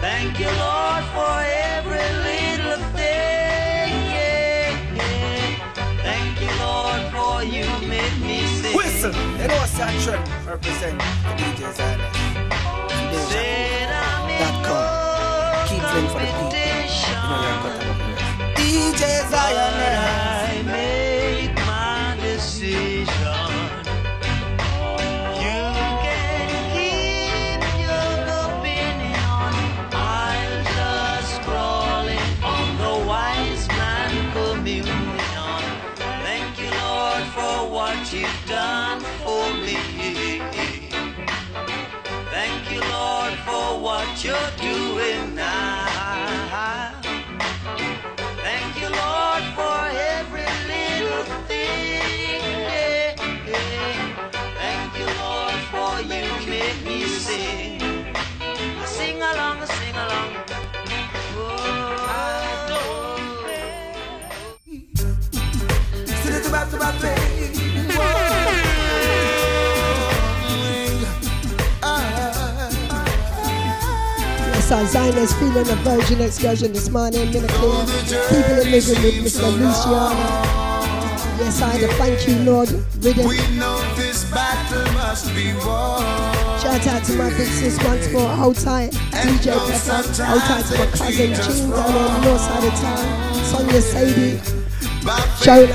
[0.00, 1.34] Thank you, Lord, for
[1.76, 3.92] every little thing.
[4.16, 5.72] yeah, yeah.
[6.02, 6.80] Thank you, Lord.
[8.74, 11.72] Listen, you know what's that trend represent the DJ
[15.82, 16.08] com.
[16.08, 16.52] For the people.
[17.16, 18.56] You know you're cut above the rest.
[18.56, 20.02] DJ Xioness.
[20.50, 23.52] I make my decision.
[25.44, 25.62] You
[26.04, 28.14] can keep your
[28.44, 29.52] opinion.
[29.92, 35.04] I'm just scrolling on the wise man communion.
[36.26, 39.78] Thank you, Lord, for what you've done for me.
[42.30, 44.69] Thank you, Lord, for what you're doing
[74.70, 77.32] Our Xioness feeling a Virgin excursion this morning.
[77.32, 77.84] Minute clear.
[78.30, 79.50] People are living with Mr.
[79.50, 80.14] Luciano.
[81.40, 82.70] Yes, I had a thank you, Lord.
[83.02, 83.26] Rhythm.
[83.26, 86.02] We know this battle must be won.
[86.60, 88.28] Shout out to my big sis once more.
[88.28, 90.24] Hold tight, DJ Pepper.
[90.24, 93.44] Hold tight to my cousin Jean down on the north side of town.
[93.44, 94.38] Sonia Sadie.
[95.40, 95.66] Shola.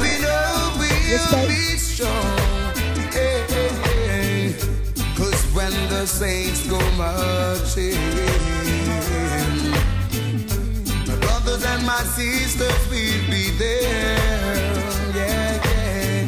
[1.11, 1.51] Respect.
[5.17, 7.95] Cause when the saints go marching,
[11.45, 14.17] brothers and my sisters will be there.
[15.13, 16.27] Yeah, yeah.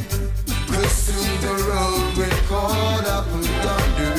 [0.68, 3.26] Cause soon the road will call up
[3.64, 4.14] thunder.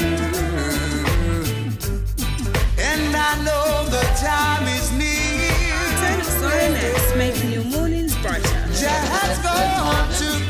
[2.78, 5.52] And I know the time is near.
[6.00, 8.48] Turn Xioness, making your mornings brighter.
[8.80, 10.47] Jah has gone to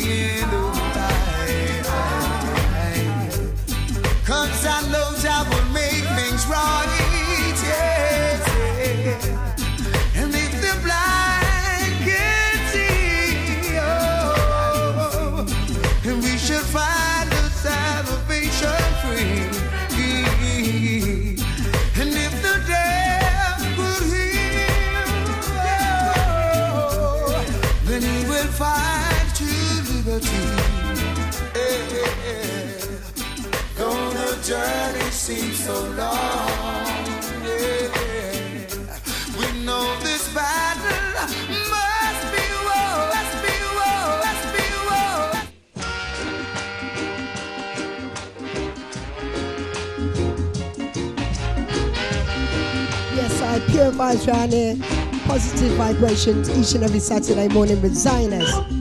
[0.00, 0.21] problems
[35.62, 37.06] so long,
[37.44, 37.86] yeah,
[39.38, 41.38] we know this battle must
[42.32, 45.30] be won, must be won, must be won.
[53.14, 54.14] Yes, I purify
[54.50, 54.76] here.
[55.26, 58.71] Positive vibrations each and every Saturday morning with Xioness.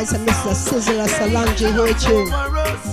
[0.00, 0.54] Voice of Mr.
[0.54, 2.89] Sizzla Kalonji here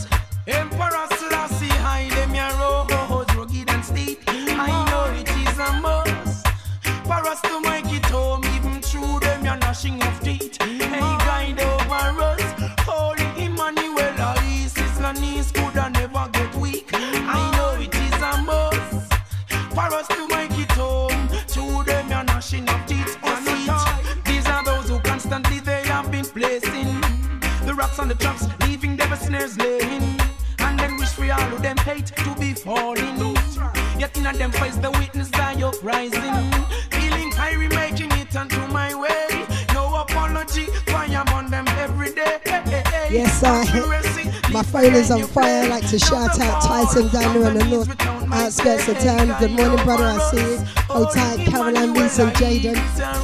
[45.07, 45.63] Is on fire.
[45.63, 47.89] I'd like to shout out Tyson down there on the north
[48.33, 49.33] outskirts of town.
[49.39, 50.03] Good morning, brother.
[50.03, 50.57] I see you.
[50.89, 52.77] Hold tight, Caroline, Reese, and Jaden.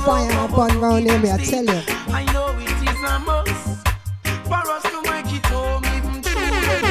[0.06, 1.82] Fire up on round here, me, I tell you.
[2.08, 3.86] I know it is a must
[4.46, 6.88] for us to make it home, even through the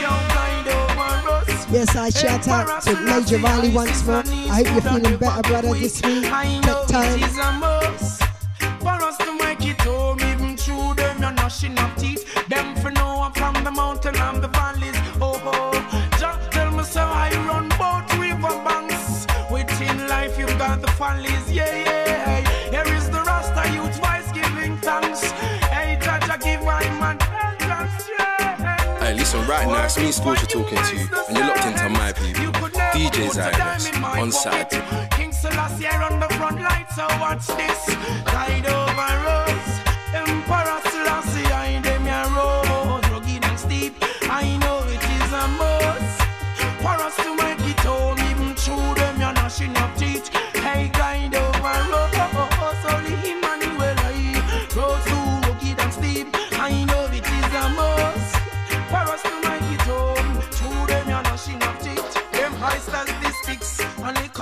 [0.00, 1.70] Yo, guide over us.
[1.70, 4.22] Yes, I shout out to Major Riley once more.
[4.50, 6.22] I hope you're feeling better, brother, this week.
[6.22, 7.18] Take time.
[7.18, 8.22] It is a must
[8.80, 12.24] for us to make it home, even through them you're gnashing of teeth.
[12.48, 13.01] Them for know
[13.62, 14.96] I'm the mountain and the valleys.
[15.20, 16.08] Oh, oh.
[16.18, 19.24] Just tell me so I run both river banks.
[19.52, 22.40] Within life you've got the valleys, yeah, yeah.
[22.72, 25.30] Here is the Rasta youth voice giving thanks.
[25.70, 28.98] Hey, I give my man vengeance, yeah.
[28.98, 32.10] Hey, listen, right now it's me, Scorcher, talking to you, and you're locked into my
[32.14, 32.68] people.
[32.90, 35.08] DJ Xioness on Saturday.
[35.12, 37.94] King Selassie on the front line, so watch this.
[38.64, 39.51] Over us.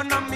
[0.01, 0.30] And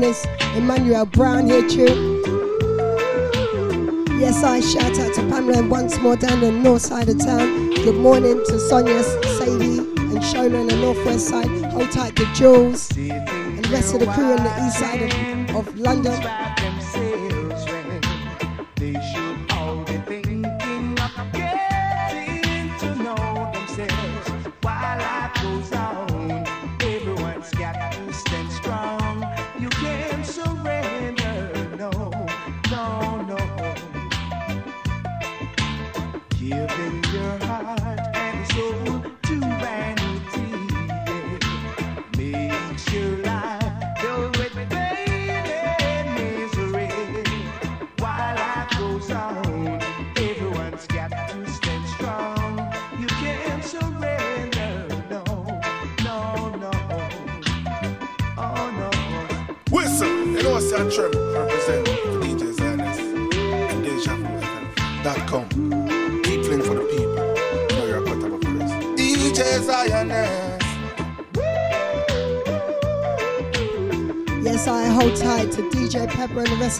[0.00, 2.22] Dennis Emmanuel Brown here too.
[4.18, 7.68] Yes, I shout out to Pamela and once more down the north side of town.
[7.74, 11.48] Good morning to Sonia, Sadie, and Shona on the northwest side.
[11.72, 15.56] Hold tight to Jules and the rest of the crew on the east side of,
[15.68, 16.39] of London.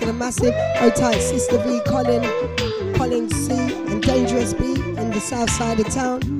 [0.00, 0.54] And the massive.
[0.78, 2.22] Hold tight, Sister V, Colin,
[2.94, 6.39] Colin C, and Dangerous B in the south side of town.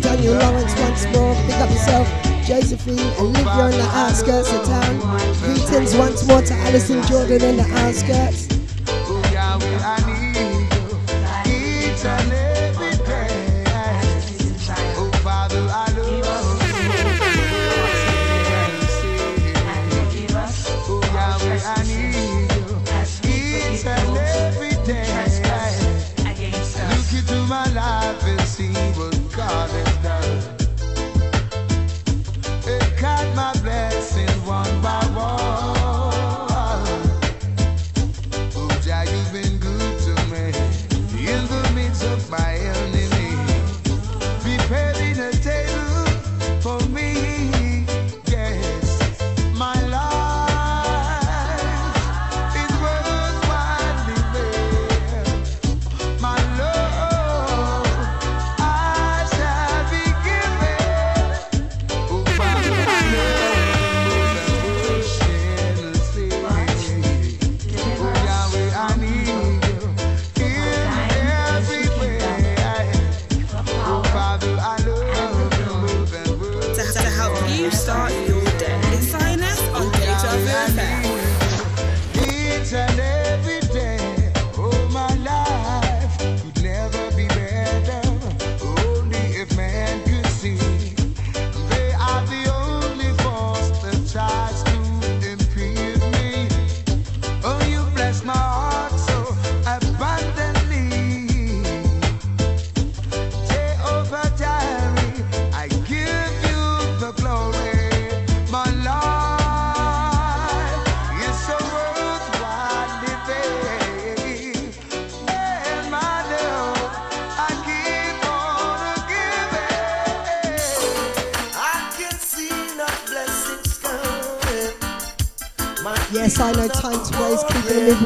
[0.00, 1.34] Daniel Lawrence once more.
[1.46, 2.08] Pick up yourself,
[2.46, 4.98] Josephine, Olivia on the outskirts of town.
[5.40, 8.55] Greetings once more to Alison Jordan in the outskirts.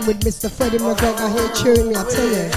[0.07, 0.51] with Mr.
[0.51, 2.51] Freddie McGregor here cheering me, I tell you.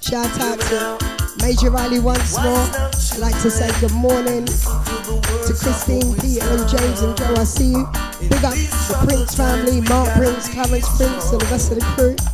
[0.00, 2.66] Shout out to Major Riley once more.
[3.14, 7.34] I'd like to say good morning to Christine, Peter, and James and Joe.
[7.36, 7.86] I see you.
[8.28, 12.33] Big up the Prince family, Mark Prince, Clarence Prince, and the rest of the crew.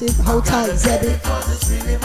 [0.00, 0.24] massive.
[0.26, 1.08] Hold tight, Zebby.
[1.68, 1.98] Really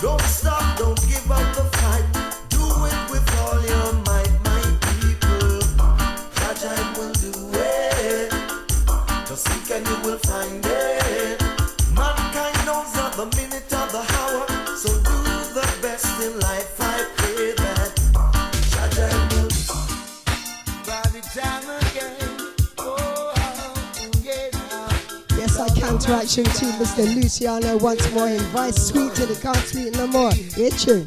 [0.00, 2.04] don't stop, don't give up the fight.
[2.48, 5.60] Do it with all your might, my people.
[6.98, 8.32] Will do it.
[9.26, 11.45] Just seek and you will find it.
[26.06, 27.16] interaction to Mr.
[27.16, 30.30] Luciano once more invite sweet to the can't sweet no more.
[30.32, 31.04] It's true.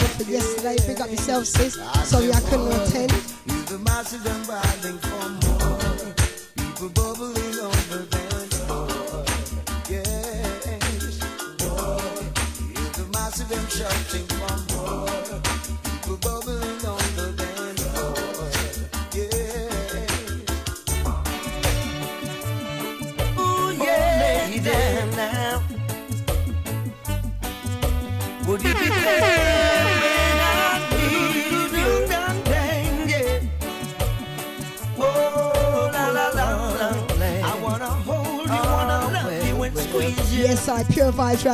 [0.00, 0.76] showed up yesterday.
[0.86, 1.74] Big up yourself, sis.
[2.04, 3.13] Sorry I couldn't attend.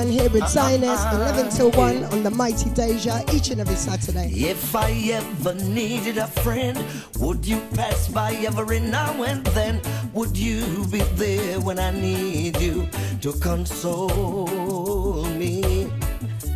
[0.08, 1.34] Here with ah, ah, Xioness, ah.
[1.34, 4.30] 11 till 1 on the Mighty Deja each and every Saturday.
[4.32, 6.78] If I ever needed a friend,
[7.18, 9.80] would you pass by every now and then?
[10.14, 12.88] Would you be there when I need you
[13.20, 15.90] to console me?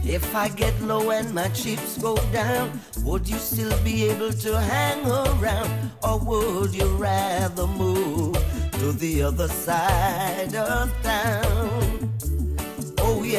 [0.04, 4.60] If I get low and my chips go down, would you still be able to
[4.60, 5.90] hang around?
[6.02, 8.36] Or would you rather move
[8.80, 11.73] to the other side of town?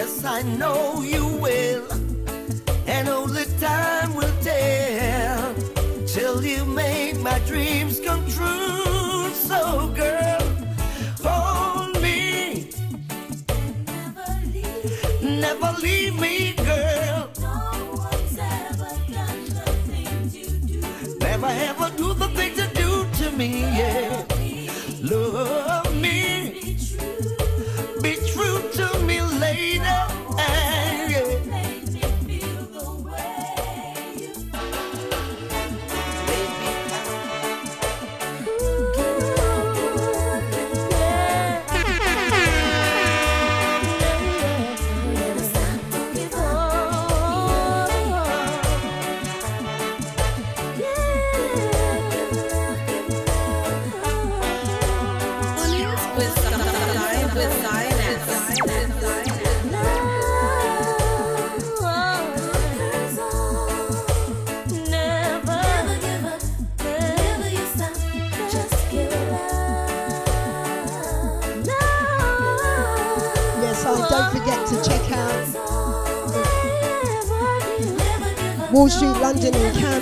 [0.06, 1.92] Yes, I know you will.
[2.86, 5.56] And only time will tell
[6.06, 8.00] till you make my dreams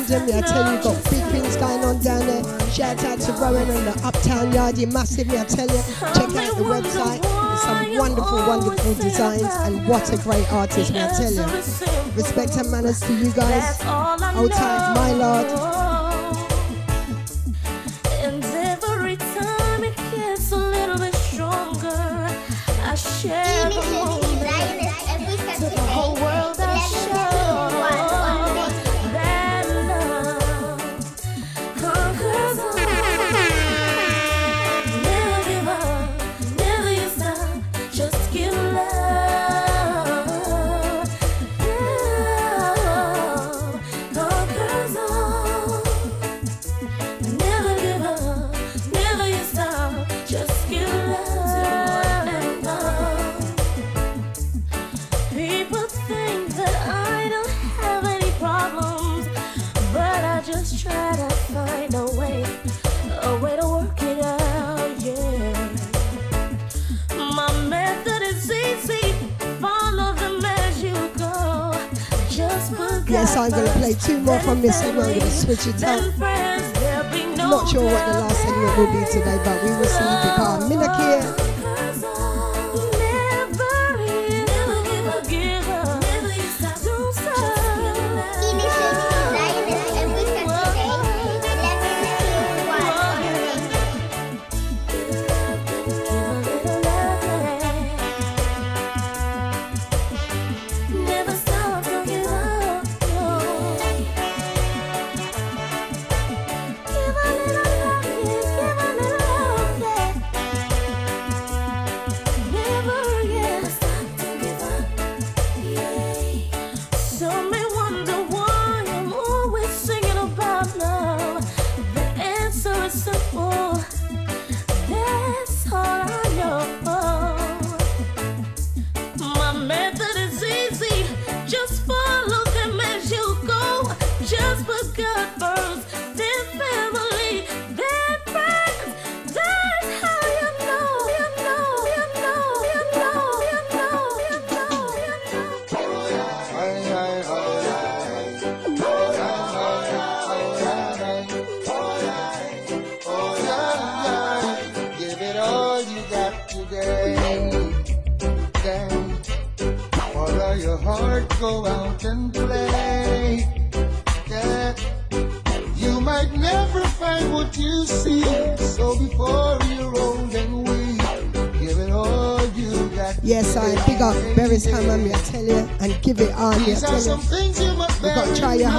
[0.07, 0.35] Camden.
[0.35, 2.43] I tell you, got big things going on down there.
[2.71, 5.38] Shout out to Rowan and the Uptown Yardie, massively.
[5.38, 7.23] I tell you, check out the website.
[7.59, 11.43] Some wonderful, wonderful designs, and what a great artist, man, I tell you.
[12.15, 13.81] Respect and manners to you guys.
[13.81, 15.62] Hold times, my lord.
[74.64, 75.07] This segment.
[75.07, 76.18] I'm going to switch it up.
[77.38, 81.43] Not sure what the last segment will be today, but we will see because Minak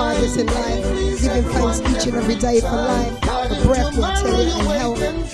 [0.05, 0.85] hardest in life,
[1.23, 5.03] giving thanks each and every day for life, for breath, me I and health.
[5.03, 5.25] and.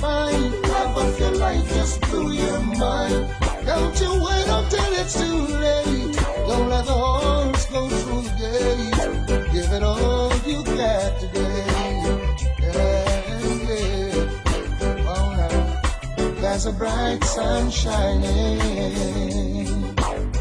[3.66, 6.16] Don't you wait until it's too late.
[6.48, 9.52] Don't let the horse go through the gate.
[9.52, 11.66] Give it all you got today.
[12.62, 13.18] Yeah,
[13.68, 14.30] yeah.
[15.12, 16.40] Oh, now.
[16.40, 18.59] There's a bright sun shining,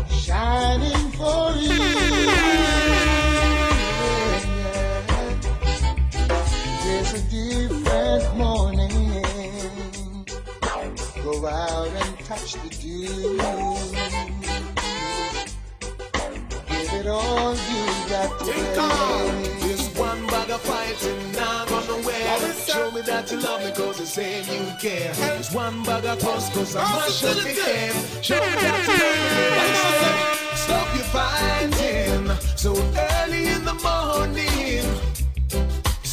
[0.10, 2.99] shining for you.
[8.20, 8.90] Different morning.
[11.24, 13.38] Go out and touch the dew.
[16.68, 19.58] Give it all you got today.
[19.62, 22.54] This one bag of fighting, now run away.
[22.68, 25.14] Show me that you love me, cause you say you care.
[25.14, 27.34] This one bag of trust, cause I'm up your
[27.64, 28.24] head.
[28.24, 29.30] Show me that you love
[29.70, 29.80] me,
[30.56, 34.99] Stop your fighting so early in the morning.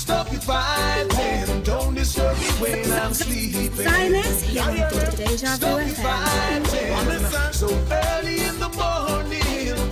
[0.07, 1.65] Stop your vibing.
[1.65, 3.73] Don't disturb me when I'm sleeping.
[3.73, 7.53] Silence here on Deja Vu FM.
[7.53, 9.43] So early in the morning.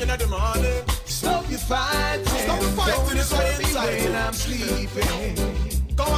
[0.01, 0.85] In the morning.
[1.05, 2.27] Stop your fighting.
[2.27, 2.95] Stop your fighting.
[2.95, 5.64] Don't disturb me when I'm sleeping.
[5.97, 6.15] Go.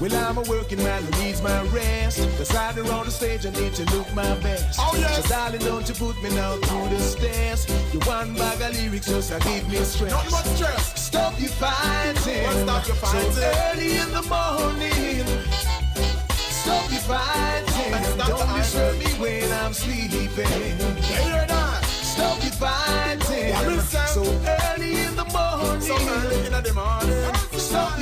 [0.00, 2.18] Well, I'm a working man who needs my rest.
[2.38, 4.78] That's right around the stage, I need to look my best.
[4.80, 5.22] Oh, yes.
[5.22, 7.66] So, darling, don't you put me now through the stairs.
[7.92, 10.10] You one bag of lyrics just to give me stress.
[10.10, 10.98] Not much stress.
[10.98, 12.44] Stop your fighting.
[12.44, 13.32] Well, stop your fighting.
[13.32, 15.26] So early in the morning.
[16.64, 18.16] Stop your fighting.
[18.26, 20.16] Don't disturb me when I'm sleeping.
[21.04, 21.84] Hear that?
[21.84, 23.52] Stop your fighting.
[24.08, 25.82] So early in the morning.
[25.82, 27.34] So early in the morning.
[27.52, 27.99] Stop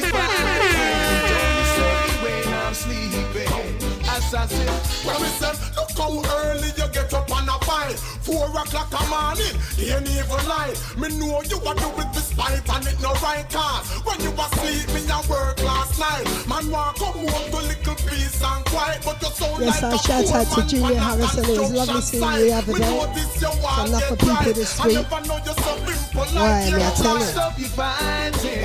[4.29, 4.69] sleeping.
[5.09, 6.13] As I said, look how
[6.45, 7.97] early you get up on a fight.
[8.21, 10.77] Four o'clock a morning, ain't even light.
[10.99, 13.89] Me know you a do it despite and it no right cause.
[14.05, 16.27] When you was sleep, me a work last night.
[16.49, 19.97] Man want come home to little peace and quiet, but you sound Yes, like I
[19.97, 21.45] a shout out to on Harrison.
[21.45, 22.85] It was lovely seeing you the other day.
[23.17, 23.51] you So
[23.87, 24.95] enough for people this week.
[24.95, 27.25] never know you so simple Why, me, I tell you.
[27.25, 28.65] Stop your fighting.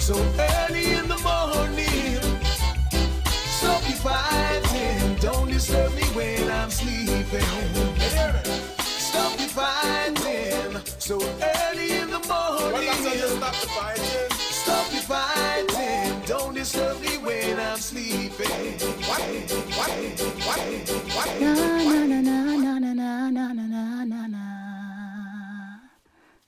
[0.00, 2.20] So early in the morning.
[3.58, 4.35] Stop your fighting.
[5.66, 7.40] Don't disturb me when I'm sleeping.
[8.78, 10.80] Stop your fighting.
[10.98, 12.92] So early in the morning.
[12.92, 14.30] stop the fighting.
[14.30, 16.22] Stop your fighting.
[16.24, 18.78] Don't disturb me when I'm sleeping.
[19.08, 19.20] What?
[19.74, 19.90] What?
[20.46, 20.60] What?
[21.16, 21.40] What?
[21.40, 25.78] Na na na na na na na na na na na.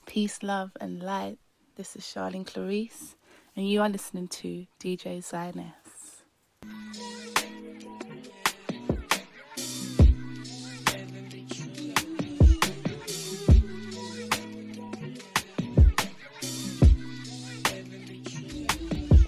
[0.06, 1.38] Peace, love, and light.
[1.74, 3.16] This is Charlene Clarice,
[3.56, 5.74] and you are listening to DJ Xioness.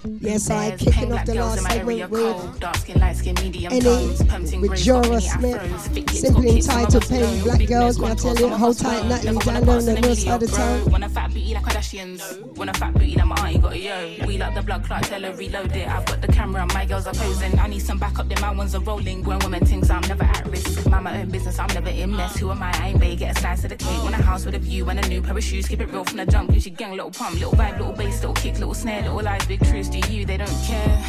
[0.07, 0.20] Mm-hmm.
[0.23, 3.17] Yes, I There's kicking off the last in my area segment with dark skin, light
[3.17, 5.57] skin, medium Any tones, with Jorja Smith.
[5.57, 7.99] afros, thick lips, Simply got kids, some entitled of us Paying know, Black Girls.
[7.99, 9.07] Now I tell you, hold tight.
[9.07, 10.91] Natalie down on the north side of town.
[10.91, 13.79] When a fat booty like Kardashians, when a fat booty like my auntie got a
[13.79, 14.27] yo.
[14.27, 15.89] We like the blood clot, tell her reload it.
[15.89, 17.59] I've got the camera, my girls are posing.
[17.59, 19.23] I need some backup, then my ones are rolling.
[19.23, 20.87] Grown women things, I'm never at risk.
[20.87, 22.37] Mind my own business, I'm never in mess.
[22.39, 22.71] Who am I?
[22.75, 24.03] I ain't bae, get a slice of the cake.
[24.03, 25.67] Want a house with a view and a new pair of shoes.
[25.67, 26.51] Keep it real from the jump.
[26.51, 29.65] Gucci gang, little pump, little vibe, little bass, little kick, little snare, little lies, big
[29.65, 29.89] truths.
[29.89, 30.10] Do you?
[30.11, 31.05] They don't care.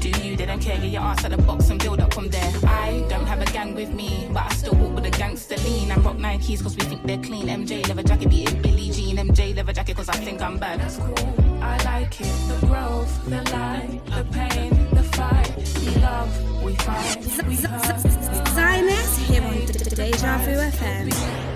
[0.00, 0.36] Do you?
[0.36, 0.76] They don't care.
[0.76, 2.52] Get your ass out the box and build up from there.
[2.64, 5.90] I don't have a gang with me, but I still walk with a gangster lean.
[5.90, 7.48] I rock Nikes cause we think they're clean.
[7.48, 9.16] MJ leather jacket beating Billie Jean.
[9.16, 10.80] MJ leather jacket cause I think I'm bad.
[10.80, 11.62] That's cool.
[11.62, 12.32] I like it.
[12.48, 15.52] The growth, the light, the pain, the fight.
[15.80, 17.16] We love, we fight,
[17.48, 18.04] we hurt.
[18.54, 21.53] Xioness here on Deja Vu FM.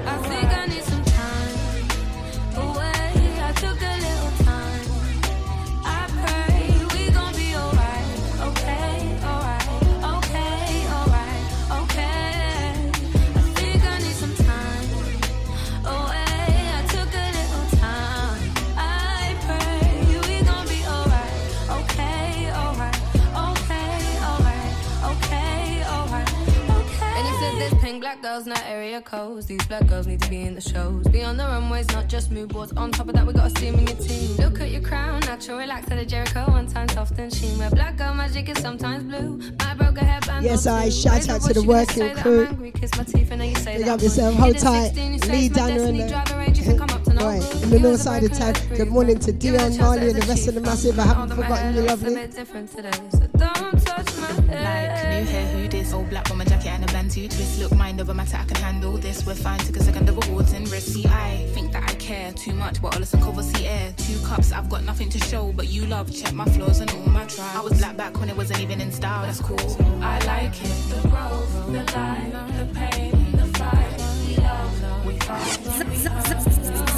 [28.21, 29.47] Black girls, not area codes.
[29.47, 31.07] These black girls need to be in the shows.
[31.09, 32.73] Be on the runways, not just mood boards.
[32.73, 34.37] On top of that, we got a steam in your team.
[34.37, 36.45] Look at your crown, natural, relaxed at a Jericho.
[36.51, 37.59] One time soft and sheen.
[37.59, 39.41] Where black girl magic is sometimes blue.
[39.61, 40.43] My broke a hairband.
[40.43, 40.91] Yes, I two.
[40.93, 42.43] shout out to the working crew.
[42.47, 44.85] I'm angry, Kiss my teeth and then you say Big up yourself, hold tight.
[44.95, 46.03] 16, Lee it's my down there in destiny.
[46.03, 48.25] the- Drive a range, you can come up to no Right, in the north side
[48.25, 48.55] of town.
[48.77, 50.99] Good morning to Give it Dion, Marley, and the rest of the massive.
[50.99, 52.15] I haven't forgotten hair you, looks a lovely.
[52.15, 55.58] bit different today, so don't touch my Like new hair, who
[55.89, 55.95] this?
[55.95, 57.61] Old black bomber jacket and a band two twist.
[57.61, 59.27] Look, mind over matter, I can handle this.
[59.27, 60.95] We're fine, took a second of awards and risk.
[60.95, 63.95] See, I think that I care too much, but all listen cover see air.
[63.97, 66.15] Two cups, I've got nothing to show, but you love.
[66.15, 67.57] Check my flaws and all my tries.
[67.57, 69.23] I was black back when it wasn't even in style.
[69.23, 69.59] That's cool.
[70.03, 70.77] I like it.
[70.91, 73.97] The growth, the light, the pain, the fight.
[74.27, 75.59] We love, we fight.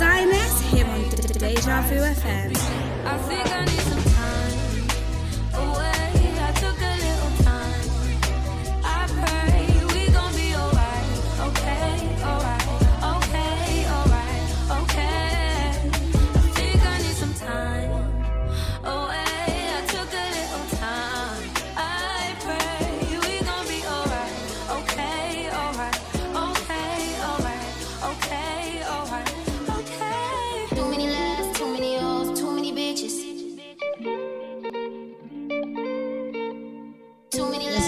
[0.01, 1.03] Xioness here on
[1.39, 2.57] Deja Vu FM.
[3.07, 4.00] I think I need some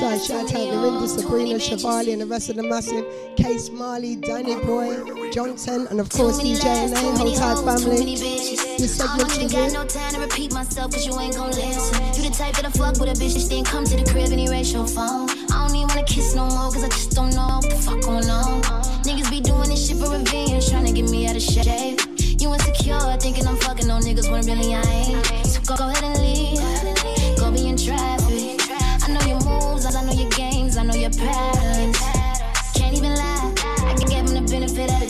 [0.03, 3.07] Westside, shout out Lorinda, Sabrina, Shavali, and the rest of the massive.
[3.37, 8.17] Case Marley, Danny Boy, Johnson, and of course DJ and A, whole tight family.
[8.17, 9.73] This segment I to ain't got you.
[9.75, 12.03] no time to repeat myself cause you ain't gon' listen.
[12.15, 14.31] You the type that I fuck with a bitch that then come to the crib
[14.33, 15.31] and erase your phone.
[15.31, 18.01] I don't even wanna kiss no more cause I just don't know what the fuck
[18.03, 18.63] going on.
[19.07, 22.01] Niggas be doing this shit for revenge, trying to get me out of shape.
[22.41, 25.47] You insecure, thinking I'm fucking on niggas when really I ain't.
[25.47, 26.92] So go, go ahead and leave.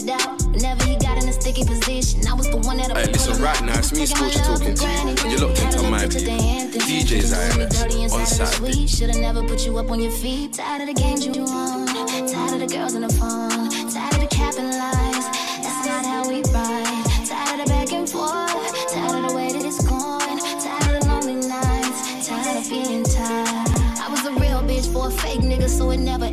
[0.03, 0.43] The doubt.
[0.51, 3.63] Whenever he got in a sticky position, I was the one that Hey, listen, right
[3.63, 6.75] now it's me, Scorcher, talking to you, and you're locked into my beat.
[6.75, 8.89] DJ Xioness on sweet.
[8.89, 10.55] Should've never put you up on your feet.
[10.55, 11.87] Tired of the games you on.
[11.87, 13.71] Tired of the girls on the phone.
[13.91, 15.27] Tired of the capping lies.
[15.63, 17.05] That's not how we ride.
[17.27, 18.91] Tired of the back and forth.
[18.91, 20.39] Tired of the way that it's going.
[20.59, 22.27] Tired of the lonely nights.
[22.27, 23.71] Tired of being tired.
[24.03, 26.27] I was a real bitch for a fake nigga, so it never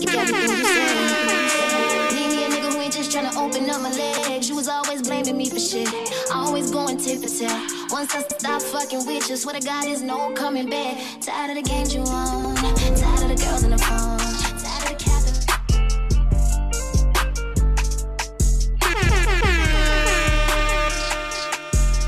[0.00, 2.14] just like everything you say.
[2.14, 4.48] Need me a nigga who ain't just tryna open up my legs.
[4.48, 5.88] You was always blaming me for shit.
[6.32, 7.70] Always going tit for tat.
[7.90, 10.98] Once I stop fucking with you, swear to God, there's no coming back.
[11.20, 12.54] Tired of the games you on.
[12.56, 14.18] Tired of the girls on the phone.
[14.62, 15.34] Tired of the cabin.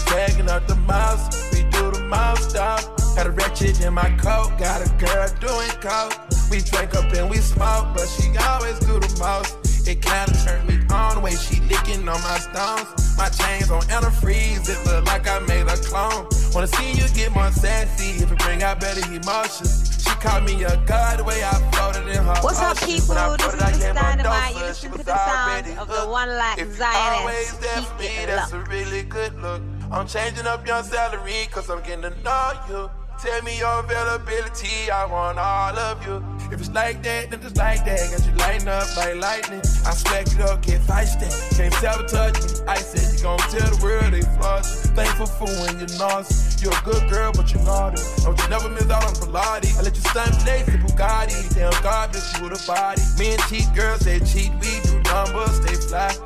[0.07, 2.81] Tagging up the mouse, we do the mouse stop.
[3.17, 6.30] Had a wretched in my coat, got a girl doing coke.
[6.51, 9.87] We drink up and we smoke, but she always do the most.
[9.87, 13.17] It kinda turned me on the way she licking on my stones.
[13.17, 16.27] My chains on antifreeze, it look like I made a clone.
[16.53, 20.03] Wanna see you get more sassy if it bring out better emotions.
[20.03, 23.15] She called me a god the way I floated in her What's up, people?
[23.15, 24.55] This is Miss Dynamite.
[24.55, 27.19] You listen to the sound of the one like Xioness.
[27.19, 29.63] always there Keep for me, it that's a really good look.
[29.93, 32.91] I'm changing up your salary, cause I'm getting to know you.
[33.23, 36.25] Tell me your availability, I want all of you.
[36.51, 38.01] If it's like that, then it's like that.
[38.11, 39.61] Got you lighting up like lightning.
[39.85, 41.29] I smack it up, get feisty.
[41.55, 42.67] Can't sabotage me.
[42.67, 44.87] I said you gon' tell the world they flaws.
[44.97, 46.63] Thankful for when you're nauseous.
[46.63, 48.01] You're a good girl, but you're naughty.
[48.25, 49.79] Don't you never miss out on Pilates.
[49.79, 51.55] I let you stunt today, the Bugatti.
[51.55, 53.03] Damn God, bitch, you a body.
[53.19, 54.51] Me and cheat girls, they cheat.
[54.65, 56.17] We do numbers, they fly.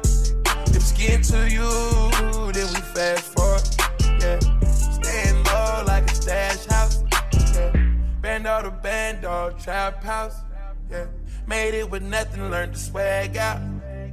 [0.70, 1.66] If it's getting to you,
[2.54, 3.66] then we fast forward.
[4.22, 4.38] Yeah.
[4.70, 6.73] Staying low like a stash.
[8.24, 10.36] Band out a band dog trap house.
[10.90, 11.04] Yeah.
[11.46, 13.60] Made it with nothing, learned to swag out.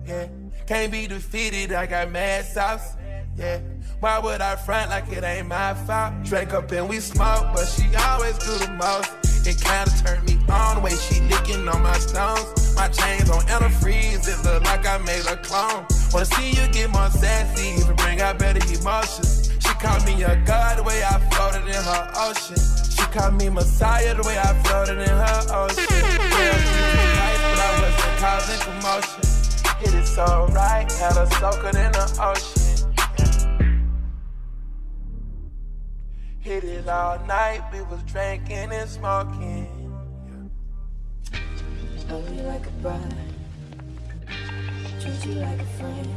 [0.06, 0.28] Yeah.
[0.68, 2.98] Can't be defeated, I got mad sauce.
[3.38, 3.62] Yeah.
[4.02, 6.26] Why would I front like it ain't my fault?
[6.26, 9.48] Drink up and we smoke, but she always do the most.
[9.48, 12.76] It kinda turned me on the way she licking on my stones.
[12.76, 15.86] My chains on antifreeze, it look like I made a clone.
[16.12, 19.41] Wanna see you get more sassy, even bring out better emotions.
[19.72, 22.58] She called me a god the way I floated in her ocean.
[22.92, 25.86] She called me Messiah the way I floated in her ocean.
[25.90, 29.24] Yeah, Christ, but I wasn't causing commotion.
[29.82, 32.94] It is so right, had her soaking in the ocean.
[36.42, 39.68] Hit it all night, we was drinking and smoking.
[42.10, 43.16] Love you like a bride,
[45.00, 46.10] treat you like a friend,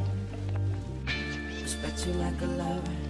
[1.62, 3.03] respect you like a lover.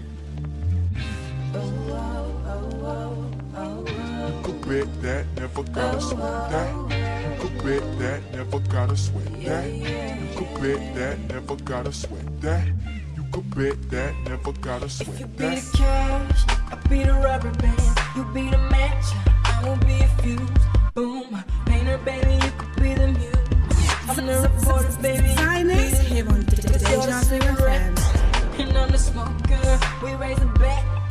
[1.57, 4.41] Oh, oh, oh, oh, oh, oh.
[4.43, 7.39] Could bet that, never gotta sweat that.
[7.39, 9.73] Could bet that, never gotta sweat that.
[9.73, 12.67] You could bet that, never gotta sweat that.
[13.17, 15.29] You could bet that, never gotta sweat that.
[15.29, 15.63] Be that.
[15.63, 17.81] the cash, I'll be the rubber band.
[18.17, 19.05] You be the match,
[19.45, 20.41] I will be a fuse.
[20.95, 23.35] Boom, painter, baby, you could be the muse.
[24.09, 25.29] I'm the reporter, baby.
[25.29, 27.99] you could here on Cause you're the cigarette,
[28.59, 29.81] and I'm the smoker.
[30.03, 31.04] We raise a bet, cause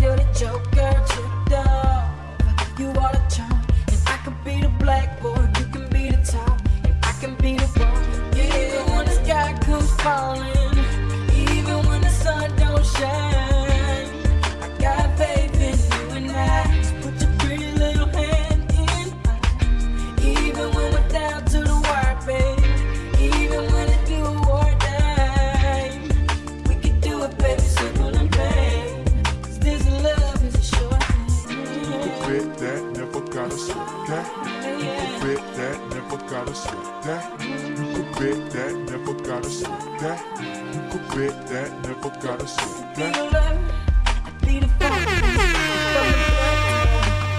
[0.00, 0.92] you're the joker.
[1.08, 2.08] Tripped off,
[2.78, 3.60] you are the charm.
[3.88, 6.60] And I could be the blackboard, you can be the top.
[6.84, 8.96] And I can be the one.
[8.96, 10.45] When the sky comes falling,
[36.56, 37.24] sweat that.
[37.40, 40.20] You could bet that, never gotta sweat that.
[40.74, 42.66] You could bet that, never gotta say
[42.96, 42.96] that.
[42.96, 43.56] Gotta say that.
[44.42, 45.06] Be the fire,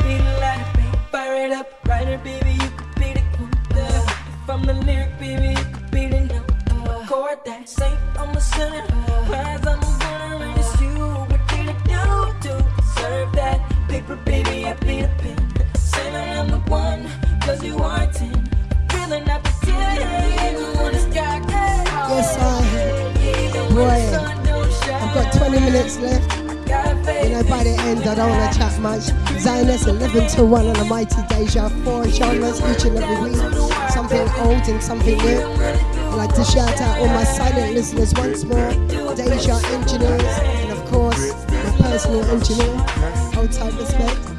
[0.04, 0.66] from the light.
[1.12, 2.52] Fire it up, writer, baby.
[2.52, 3.50] You could be the cool
[4.46, 6.18] From the lyric, baby, you could be the.
[7.08, 7.97] Chord that saint
[27.88, 29.04] end, I don't want to chat much.
[29.44, 31.70] Xioness 11 to 1 on the mighty Deja.
[31.84, 33.38] Four genres each and every week.
[33.92, 35.40] Something old and something new.
[35.40, 38.72] I'd like to shout out all my silent listeners once more.
[39.16, 42.76] Deja engineers, and of course, my personal engineer.
[43.34, 44.37] Hold tight respect.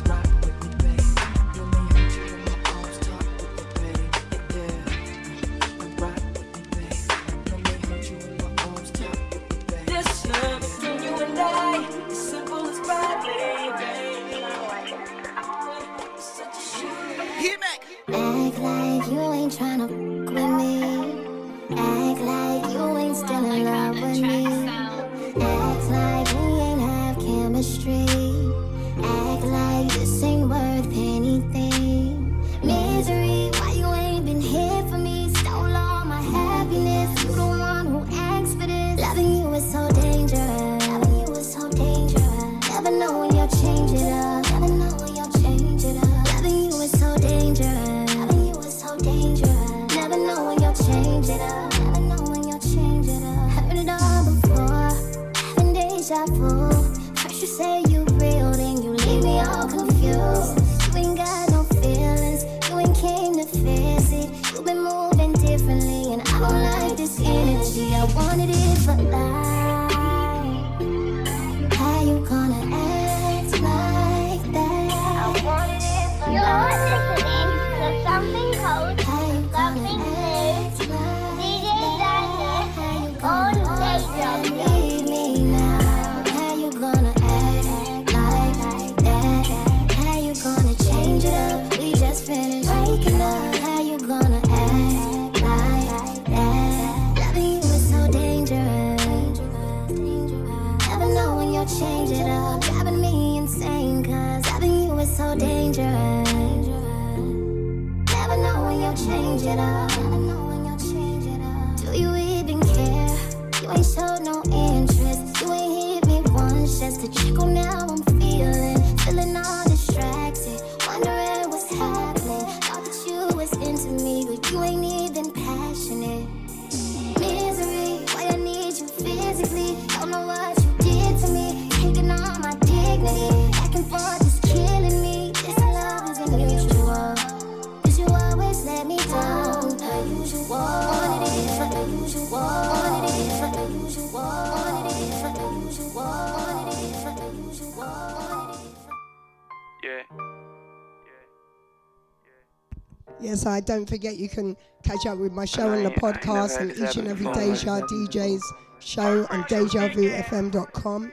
[153.69, 157.07] Don't forget you can catch up with my show on the podcast and each and
[157.07, 158.43] every Deja DJ's
[158.81, 161.12] show on DejaVuFM.com.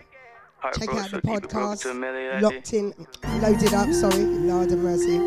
[0.73, 2.93] Check out the podcast, locked in,
[3.41, 5.19] loaded up, sorry, Lord of mercy.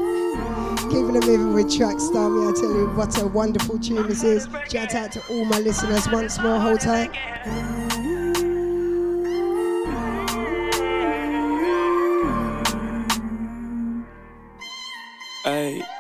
[0.88, 4.24] Keeping it moving with track star me, I tell you what a wonderful tune this
[4.24, 4.48] is.
[4.70, 7.10] Shout out to all my listeners once more, hold tight.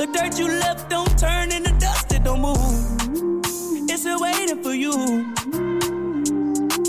[0.00, 2.56] The dirt you left don't turn into dust, it don't move.
[3.86, 4.92] It's still waiting for you.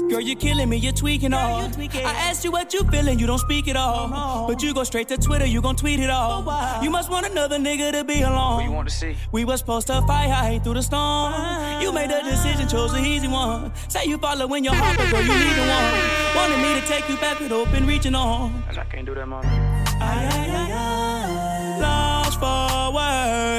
[0.08, 1.60] Girl, you're killing me, you're tweaking all.
[1.60, 4.48] I asked you what you feeling, you don't speak at all.
[4.48, 6.42] But you go straight to Twitter, you gon' tweet it all.
[6.82, 8.56] You must want another nigga to be alone.
[8.56, 9.18] What you want to see?
[9.34, 11.82] We was supposed to fight high through the storm.
[11.82, 13.74] You made a decision, chose the easy one.
[13.90, 15.94] Say you following your heart, but girl, you need the one.
[16.38, 18.64] Wanted me to take you back with open reaching on.
[18.70, 19.50] And I can't do that, mama.
[21.82, 22.71] Lost for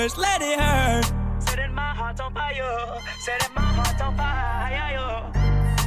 [0.02, 1.12] words, let it hurt.
[2.22, 3.00] desire.
[3.20, 5.32] Say that my heart's on fire.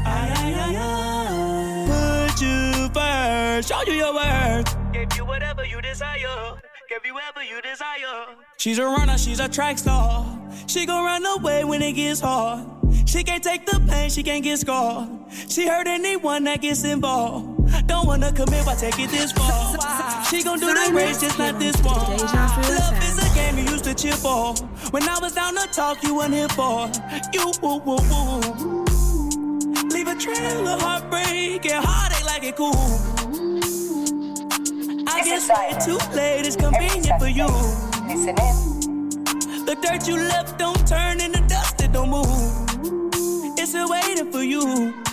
[0.05, 2.27] Ay, ay, ay, ay.
[2.29, 4.93] Put you first, show you your worth.
[4.93, 6.61] Give you whatever you desire.
[6.89, 8.35] Give you whatever you desire.
[8.57, 10.25] She's a runner, she's a track star.
[10.67, 12.65] She gon' run away when it gets hard.
[13.05, 15.09] She can't take the pain, she can't get scarred.
[15.49, 17.87] She hurt anyone that gets involved.
[17.87, 20.23] Don't wanna commit, why take it this far?
[20.29, 21.95] She gon' do the race, just not this one.
[21.95, 24.53] Love is a game you used to cheer for.
[24.91, 26.89] When I was down to talk, you weren't here for.
[27.33, 28.85] You woo woo woo.
[29.93, 32.73] Leave a trail of heartbreak and heartache like it cool.
[35.07, 37.47] I guess it's too late, it's convenient for you.
[38.07, 39.65] Listen in.
[39.65, 42.27] The dirt you left don't turn into dust, it don't move.
[43.57, 45.04] It's still waiting for you.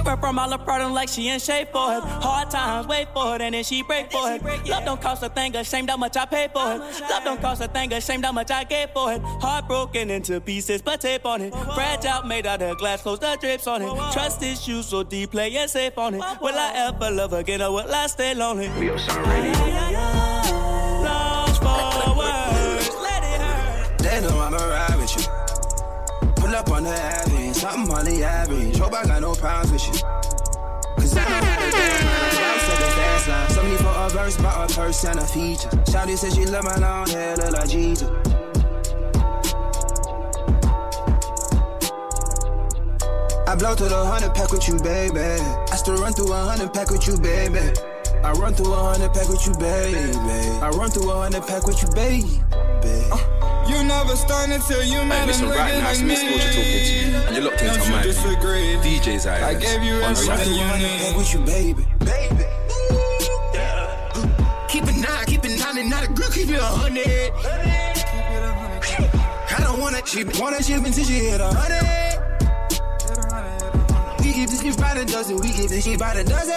[0.00, 2.02] She run from all her problem like she in shape for it.
[2.02, 4.42] Hard times, wait for it, and then she break for it.
[4.66, 6.78] Love don't cost a thing, ashamed how much I pay for it.
[6.78, 9.20] Love don't cost a thing, ashamed how much I gave for it.
[9.22, 11.54] Heartbroken into pieces, but tape on it.
[11.74, 14.12] Fragile, made out of glass, close the drips on it.
[14.12, 16.22] Trust issues so deep, play it safe on it.
[16.40, 18.70] Will I ever love again, or will I stay lonely?
[18.78, 19.52] We Ocean Radio.
[21.04, 23.98] Lost for words, let it hurt.
[23.98, 25.24] They know I'm a ride with you.
[26.36, 28.72] Pull up on the avenue, something on the avenue.
[28.78, 29.92] Hope I got no problems with you.
[30.96, 32.40] Cause I how to dance, man.
[32.70, 33.50] I'm the fast line.
[33.50, 35.68] So many for a verse, but a purse and a feature.
[35.92, 38.08] Shawty says she love my long hair, look like Jesus.
[43.46, 45.20] I blow to the hundred pack with you, baby.
[45.20, 47.60] I still run through a hundred pack with you, baby.
[48.22, 50.12] I run through a hundred pack with you, baby.
[50.60, 52.40] I run through a hundred pack with you, baby.
[53.10, 56.00] Uh, you never start until you Hey, met listen, a right nigga now, like it's
[56.02, 56.06] me.
[56.08, 58.76] Miss Culture talking to you, and you're locked into Don't you my disagree?
[58.84, 59.42] DJ's eyes.
[59.42, 59.64] I Islands.
[59.64, 60.50] gave you on everything Saturday.
[60.50, 60.64] you
[61.08, 61.16] need.
[61.16, 61.84] with you, baby.
[62.00, 62.44] Baby.
[64.68, 67.32] Keep it nine, keep it nine, and not a girl, keep it a hundred.
[69.52, 72.18] I don't wanna chip, wanna chip until she hit a hundred.
[74.20, 76.54] We keep this shit by the dozen, we keep this shit by the dozen.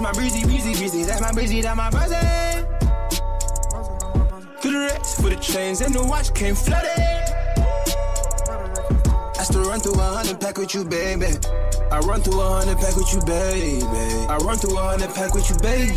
[0.00, 1.02] That's my breezy, breezy, breezy.
[1.04, 2.14] That's my breezy, that's my breezy.
[4.62, 7.19] To the rest for the chains and the watch came flooded.
[9.50, 11.26] I still run through a hundred pack with you, baby.
[11.90, 13.82] I run through a hundred pack with you, baby.
[14.30, 15.90] I run through a hundred pack with you, baby.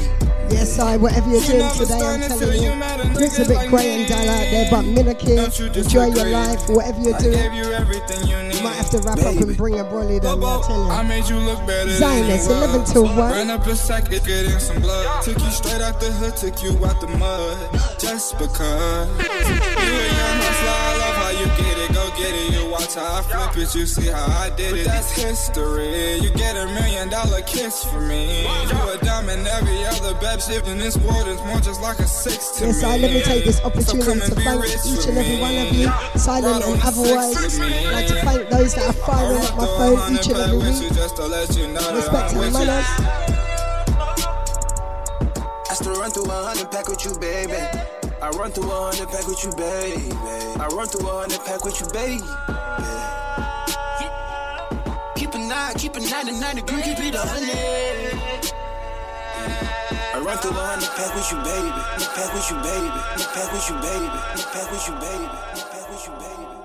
[0.49, 2.73] Yes, I, whatever you're doing today, I'm telling you,
[3.21, 5.37] it's a bit grey and dull out there, but Minaki,
[5.77, 7.53] enjoy your life, whatever you're doing.
[7.53, 11.07] You might have to wrap up and bring a brolly down I tell I you.
[11.07, 11.91] made you look better.
[11.91, 12.65] Xioness, you were.
[12.65, 13.17] 11 till 1.
[13.17, 15.23] Ran up a sack, it get in some blood.
[15.23, 17.99] Took you straight out the hood, took you out the mud.
[17.99, 19.09] Just because.
[19.19, 21.82] You a young hustler, I love how you get it.
[22.23, 22.53] Go get it.
[22.63, 24.85] You watch how I flip it, you see how I did it.
[24.85, 26.15] But that's history.
[26.19, 28.43] You get a million dollar kiss for me.
[28.43, 32.07] You a diamond, every other bad ship in this world is more just like a
[32.07, 32.89] six to Yes, me.
[32.89, 35.91] I let me take this opportunity come to thank each and every one of you,
[36.17, 37.59] silent and otherwise.
[37.59, 40.93] I'd like to thank those that are firing up my phone each and every week.
[40.93, 42.85] Just to let you know Respect I'm and manners.
[45.69, 47.53] I still run through a hundred pack with you, baby.
[48.23, 50.09] I run through a hundred pack with you, baby.
[50.55, 52.23] I run through a hundred pack with you, baby.
[55.19, 58.49] Keep a nine, keep a nine and nine degree, keep it a hundred.
[60.15, 61.67] I run through a hundred pack with you, baby.
[62.15, 62.87] Pack with you, baby.
[63.35, 64.07] Pack with you, baby.
[64.55, 65.27] Pack with you, baby.
[65.67, 66.62] Pack with you, baby.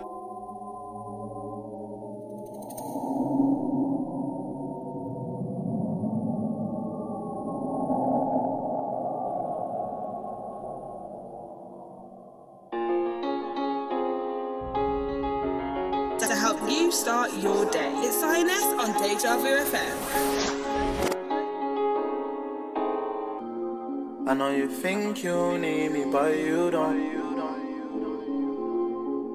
[17.29, 17.93] Start your day.
[17.97, 19.97] It's INS on Deja Vu FM.
[24.27, 27.19] I know you think you need me, but you don't.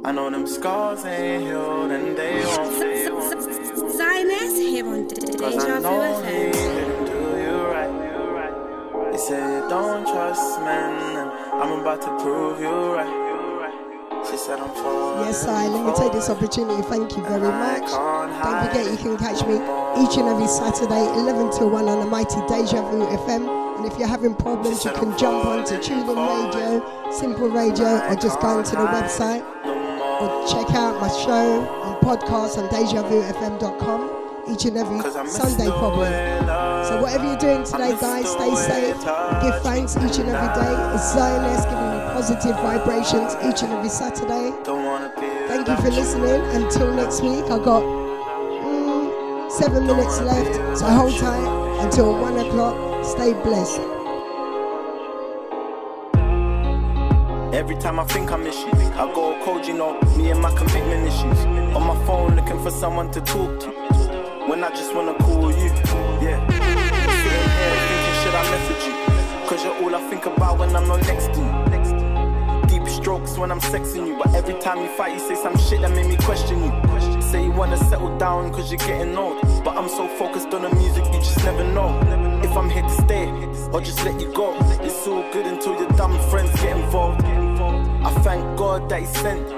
[0.06, 2.74] I know them scars ain't healed and they won't.
[3.94, 6.52] Xioness here on Deja I Vu know he FM.
[6.52, 9.12] didn't do you right.
[9.14, 13.33] You say you don't trust men, and I'm about to prove you right.
[14.30, 15.28] She said I'm falling.
[15.28, 16.82] Yes, I let me take this opportunity.
[16.84, 17.84] Thank you very much.
[17.86, 19.56] Don't forget you can catch me
[20.04, 23.48] each and every Saturday, 11 till 1 on the mighty Deja Vu FM.
[23.78, 28.40] And if you're having problems, you can jump onto TuneIn Radio, Simple Radio, or just
[28.40, 29.44] go onto the website
[30.22, 36.12] or check out my show on podcast on DejaVuFM.com each and every Sunday probably.
[36.88, 38.96] So whatever you're doing today, guys, stay safe.
[39.42, 40.74] Give thanks each and every day.
[40.96, 44.52] It's Xioness giving positive vibrations each and every Saturday.
[45.48, 46.42] Thank you for listening.
[46.56, 50.78] Until next week, I got mm, seven minutes left.
[50.78, 53.04] So hold tight until one o'clock.
[53.04, 53.82] Stay blessed.
[57.52, 60.54] Every time I think I miss you, I go cold, you know, me and my
[60.56, 61.40] commitment issues.
[61.76, 63.70] On my phone looking for someone to talk to.
[64.48, 65.70] When I just wanna call you,
[66.22, 66.38] yeah.
[67.24, 69.48] Sitting here thinking, should I message you?
[69.48, 71.63] Cause you're all I think about when I'm not next to you.
[73.04, 75.92] Strokes when I'm sexing you, but every time you fight, you say some shit that
[75.92, 77.22] made me question you.
[77.22, 79.42] Say you wanna settle down cause you're getting old.
[79.62, 81.90] But I'm so focused on the music, you just never know.
[82.42, 83.28] If I'm here to stay
[83.74, 84.56] or just let you go.
[84.80, 87.26] It's all good until your dumb friends get involved.
[87.26, 89.50] I thank God that He sent.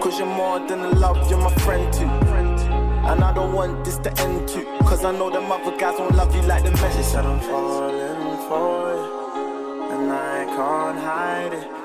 [0.00, 2.08] Cause you're more than a love, you're my friend too.
[2.08, 4.64] And I don't want this to end too.
[4.88, 7.04] Cause I know them other guys won't love you like the message.
[7.04, 9.92] She said I'm falling for it.
[9.92, 11.77] And I can't hide it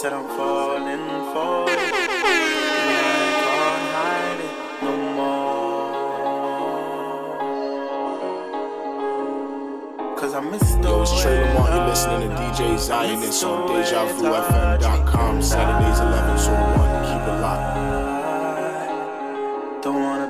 [0.00, 1.76] said I'm falling for it.
[1.76, 1.92] I
[3.44, 5.36] can't hide it no more.
[10.16, 11.36] Cause I miss the Yo, it's Trey.
[11.36, 15.42] You're listening to DJ Xioness on Miss the way DejaVuFM.com.
[15.42, 17.04] Saturdays 11 to 1.
[17.04, 17.76] Keep it locked.
[19.82, 20.29] Don't wanna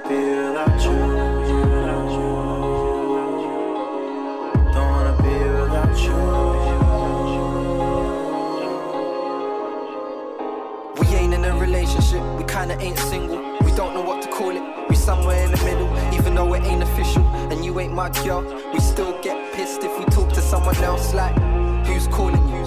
[11.81, 13.39] relationship, we kinda ain't single.
[13.65, 16.63] We don't know what to call it, we somewhere in the middle, even though it
[16.65, 17.25] ain't official.
[17.51, 18.43] And you ain't my girl,
[18.75, 21.15] we still get pissed if we talk to someone else.
[21.15, 21.35] Like,
[21.87, 22.61] who's calling you?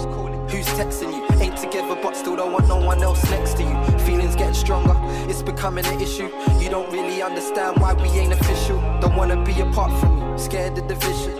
[0.50, 1.22] Who's texting you?
[1.40, 3.76] Ain't together, but still don't want no one else next to you.
[4.00, 4.96] Feelings getting stronger,
[5.30, 6.30] it's becoming an issue.
[6.60, 8.78] You don't really understand why we ain't official.
[9.00, 11.34] Don't wanna be apart from you, scared of division.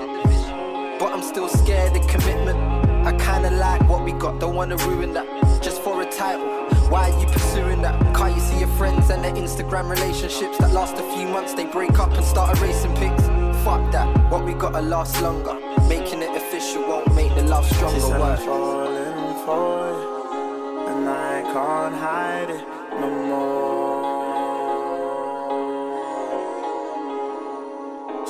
[0.99, 2.59] But I'm still scared of commitment.
[3.07, 5.27] I kinda like what we got, don't wanna ruin that.
[5.61, 6.49] Just for a title,
[6.91, 8.01] why are you pursuing that?
[8.15, 11.55] Can't you see your friends and their Instagram relationships that last a few months?
[11.55, 13.23] They break up and start erasing pics.
[13.65, 15.55] Fuck that, what we gotta last longer.
[15.89, 17.95] Making it official won't make the love stronger.
[17.95, 22.65] She said I'm falling for it, and I can't hide it
[23.01, 23.65] no more.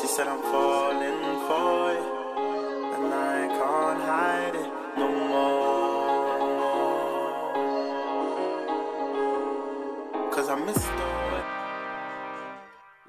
[0.00, 1.83] She said I'm falling for it,
[10.54, 11.44] I miss the.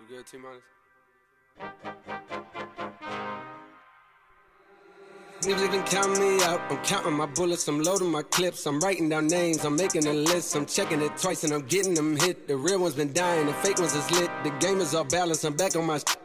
[0.02, 0.64] You good, T minus?
[5.46, 6.60] Music can count me out.
[6.72, 8.66] I'm counting my bullets, I'm loading my clips.
[8.66, 10.56] I'm writing down names, I'm making a list.
[10.56, 12.48] I'm checking it twice and I'm getting them hit.
[12.48, 14.32] The real ones been dying, the fake ones is lit.
[14.44, 16.00] The game is off balance, I'm back on my.
[16.00, 16.25] sh-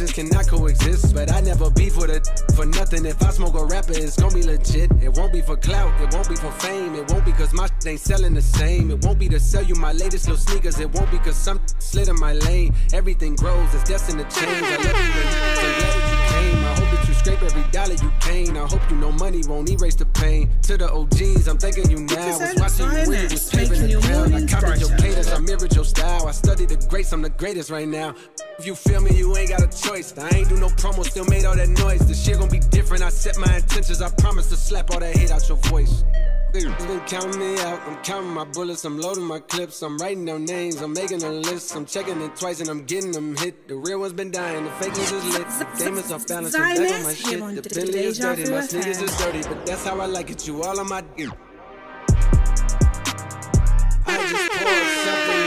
[0.07, 1.13] cannot coexist.
[1.13, 3.05] But I never beef with it for nothing.
[3.05, 4.91] If I smoke a rapper, it's gonna be legit.
[5.01, 5.99] It won't be for clout.
[6.01, 6.95] It won't be for fame.
[6.95, 8.91] It won't be cause my shit ain't selling the same.
[8.91, 10.79] It won't be to sell you my latest little sneakers.
[10.79, 12.73] It won't be cause some slid in my lane.
[12.93, 13.73] Everything grows.
[13.73, 14.63] It's destined to change.
[14.63, 15.21] I love you.
[15.61, 16.10] I'm glad
[17.21, 18.57] scrape every dollar you gain.
[18.57, 20.49] I hope you know money won't erase the pain.
[20.63, 22.39] To the OGs, I'm thanking you now.
[22.39, 24.35] Was watching you when you was paving the ground.
[24.35, 26.27] I copied your cadence, I mirrored your style.
[26.27, 28.15] I studied the greats, I'm the greatest right now.
[28.57, 30.17] If you feel me, you ain't got a choice.
[30.17, 32.07] I ain't do no promo, still made all that noise.
[32.07, 33.03] The shit gon' be different.
[33.03, 34.01] I set my intentions.
[34.01, 36.03] I promise to slap all that hate out your voice.
[36.53, 37.79] Been counting me out.
[37.87, 38.83] I'm counting my bullets.
[38.83, 39.81] I'm loading my clips.
[39.81, 40.81] I'm writing down names.
[40.81, 41.73] I'm making a list.
[41.75, 43.69] I'm checking it twice and I'm getting them hit.
[43.69, 44.65] The real one's been dying.
[44.65, 45.47] The fake ones is lit.
[45.47, 46.53] The game is off balance.
[46.53, 47.39] I'm back on my shit.
[47.63, 48.51] The Bentley is dirty.
[48.51, 49.43] My sneakers is dirty.
[49.43, 50.45] But that's how I like it.
[50.45, 51.29] You all on my dick.
[54.05, 55.40] I just poured something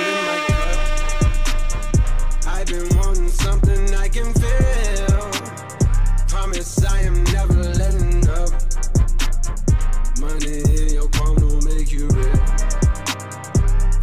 [11.98, 12.36] real.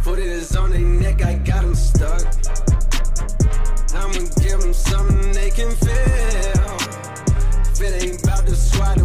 [0.02, 2.22] Foot is on their neck, I got 'em stuck.
[3.94, 6.76] I'ma give 'em something they can feel.
[7.72, 8.98] If it ain't about the squad,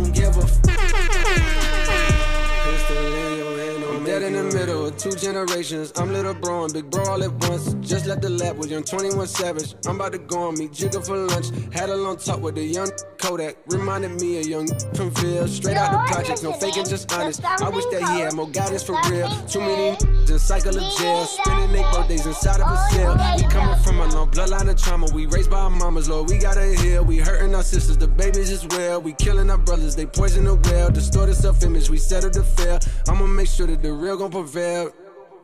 [4.19, 5.91] dead in the middle of two generations.
[5.95, 7.73] I'm little bro and big bro all at once.
[7.81, 9.75] Just left the lab with young 21 Savage.
[9.85, 11.47] I'm about to go on meet Jigga for lunch.
[11.73, 13.57] Had a long talk with the young Kodak.
[13.67, 15.47] Reminded me of young from Phil.
[15.47, 17.43] Straight out the project, no faking, just honest.
[17.43, 19.29] I wish that he had more guidance for real.
[19.47, 19.97] Too many
[20.37, 21.25] in cycle of jail.
[21.25, 23.17] Spending eight birthdays inside of a cell.
[23.37, 25.07] We coming from a long bloodline of trauma.
[25.13, 26.29] We raised by our mamas, Lord.
[26.29, 27.03] We gotta heal.
[27.03, 29.01] We hurting our sisters, the babies as well.
[29.01, 30.89] We killing our brothers, they poison the well.
[30.91, 32.79] Distorted self image, we settle to fail.
[33.07, 34.93] I'ma make sure that the real gon' prevail.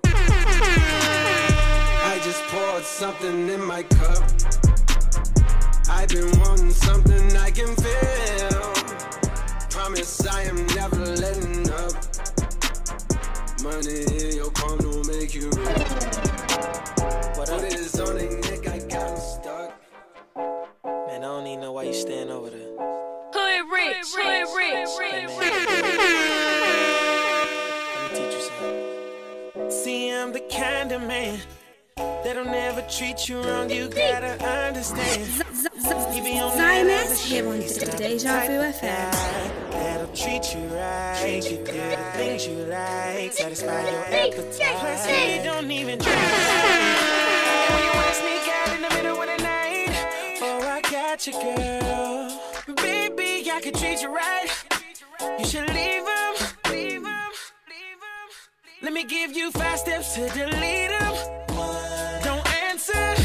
[0.06, 4.24] I just poured something in my cup.
[5.90, 8.74] I've been wanting something I can feel.
[9.70, 11.92] Promise I am never letting up.
[13.64, 15.66] Money in your palm don't make you real.
[17.36, 19.74] Put it on their neck, I got 'em stuck.
[20.86, 22.72] Man, I don't even know why you stand over there.
[23.34, 24.90] Hood rich, hood rich.
[25.82, 25.93] Let
[30.24, 31.38] I'm the kind of man
[31.98, 33.70] that'll never treat you wrong.
[33.70, 35.22] You gotta understand.
[35.84, 39.12] Xioness here on Deja Vu FM.
[39.72, 44.78] That'll treat you right, you the things you like, satisfy your appetite.
[44.80, 46.14] Plus, he don't even try.
[47.84, 49.92] You wanna sneak out in the middle of the night,
[50.42, 52.76] oh, I got you, girl.
[52.78, 54.48] Baby, I can treat you right.
[55.38, 55.76] You should leave him.
[55.76, 56.13] Leave him.
[58.84, 61.16] Let me give you five steps to delete them.
[62.22, 63.23] Don't answer.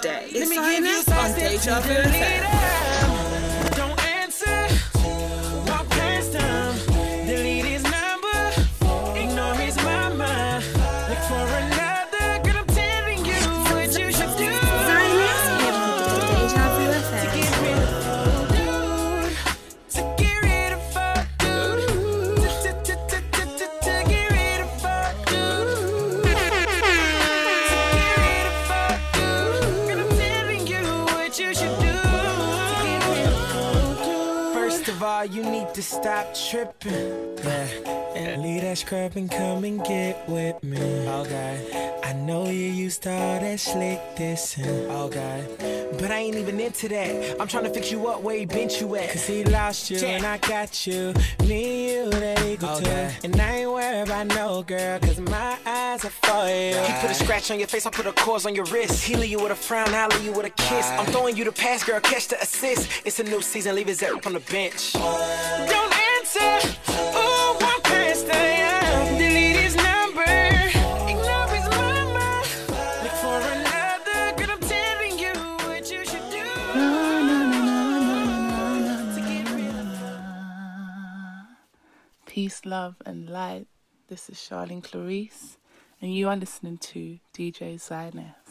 [0.00, 0.28] Day.
[0.32, 2.61] Let It's me give you Xioness on Deja Vu
[35.74, 37.38] to stop tripping.
[37.38, 38.01] Yeah.
[38.22, 40.78] And leave that scrub and come and get with me.
[41.08, 41.98] Okay.
[42.04, 44.88] I know you used to all that slick dissing.
[45.04, 45.88] Okay.
[45.98, 47.40] But I ain't even into that.
[47.40, 49.10] I'm trying to fix you up where he bent you at.
[49.10, 51.14] Cause he lost you and I got you.
[51.46, 53.12] Me and you, that equal to.
[53.24, 56.76] And I ain't worried about no girl, cause my eyes are for you.
[56.76, 59.04] He put a scratch on your face, I put a cause on your wrist.
[59.04, 60.86] He leave you with a frown, I leave you with a kiss.
[60.90, 62.88] I'm throwing you the pass, girl, catch the assist.
[63.04, 64.92] It's a new season, leave his up on the bench.
[64.94, 66.68] Don't answer.
[82.32, 83.66] Peace, love, and light.
[84.08, 85.58] This is Charlene Clarice,
[86.00, 88.41] and you are listening to DJ Xioness.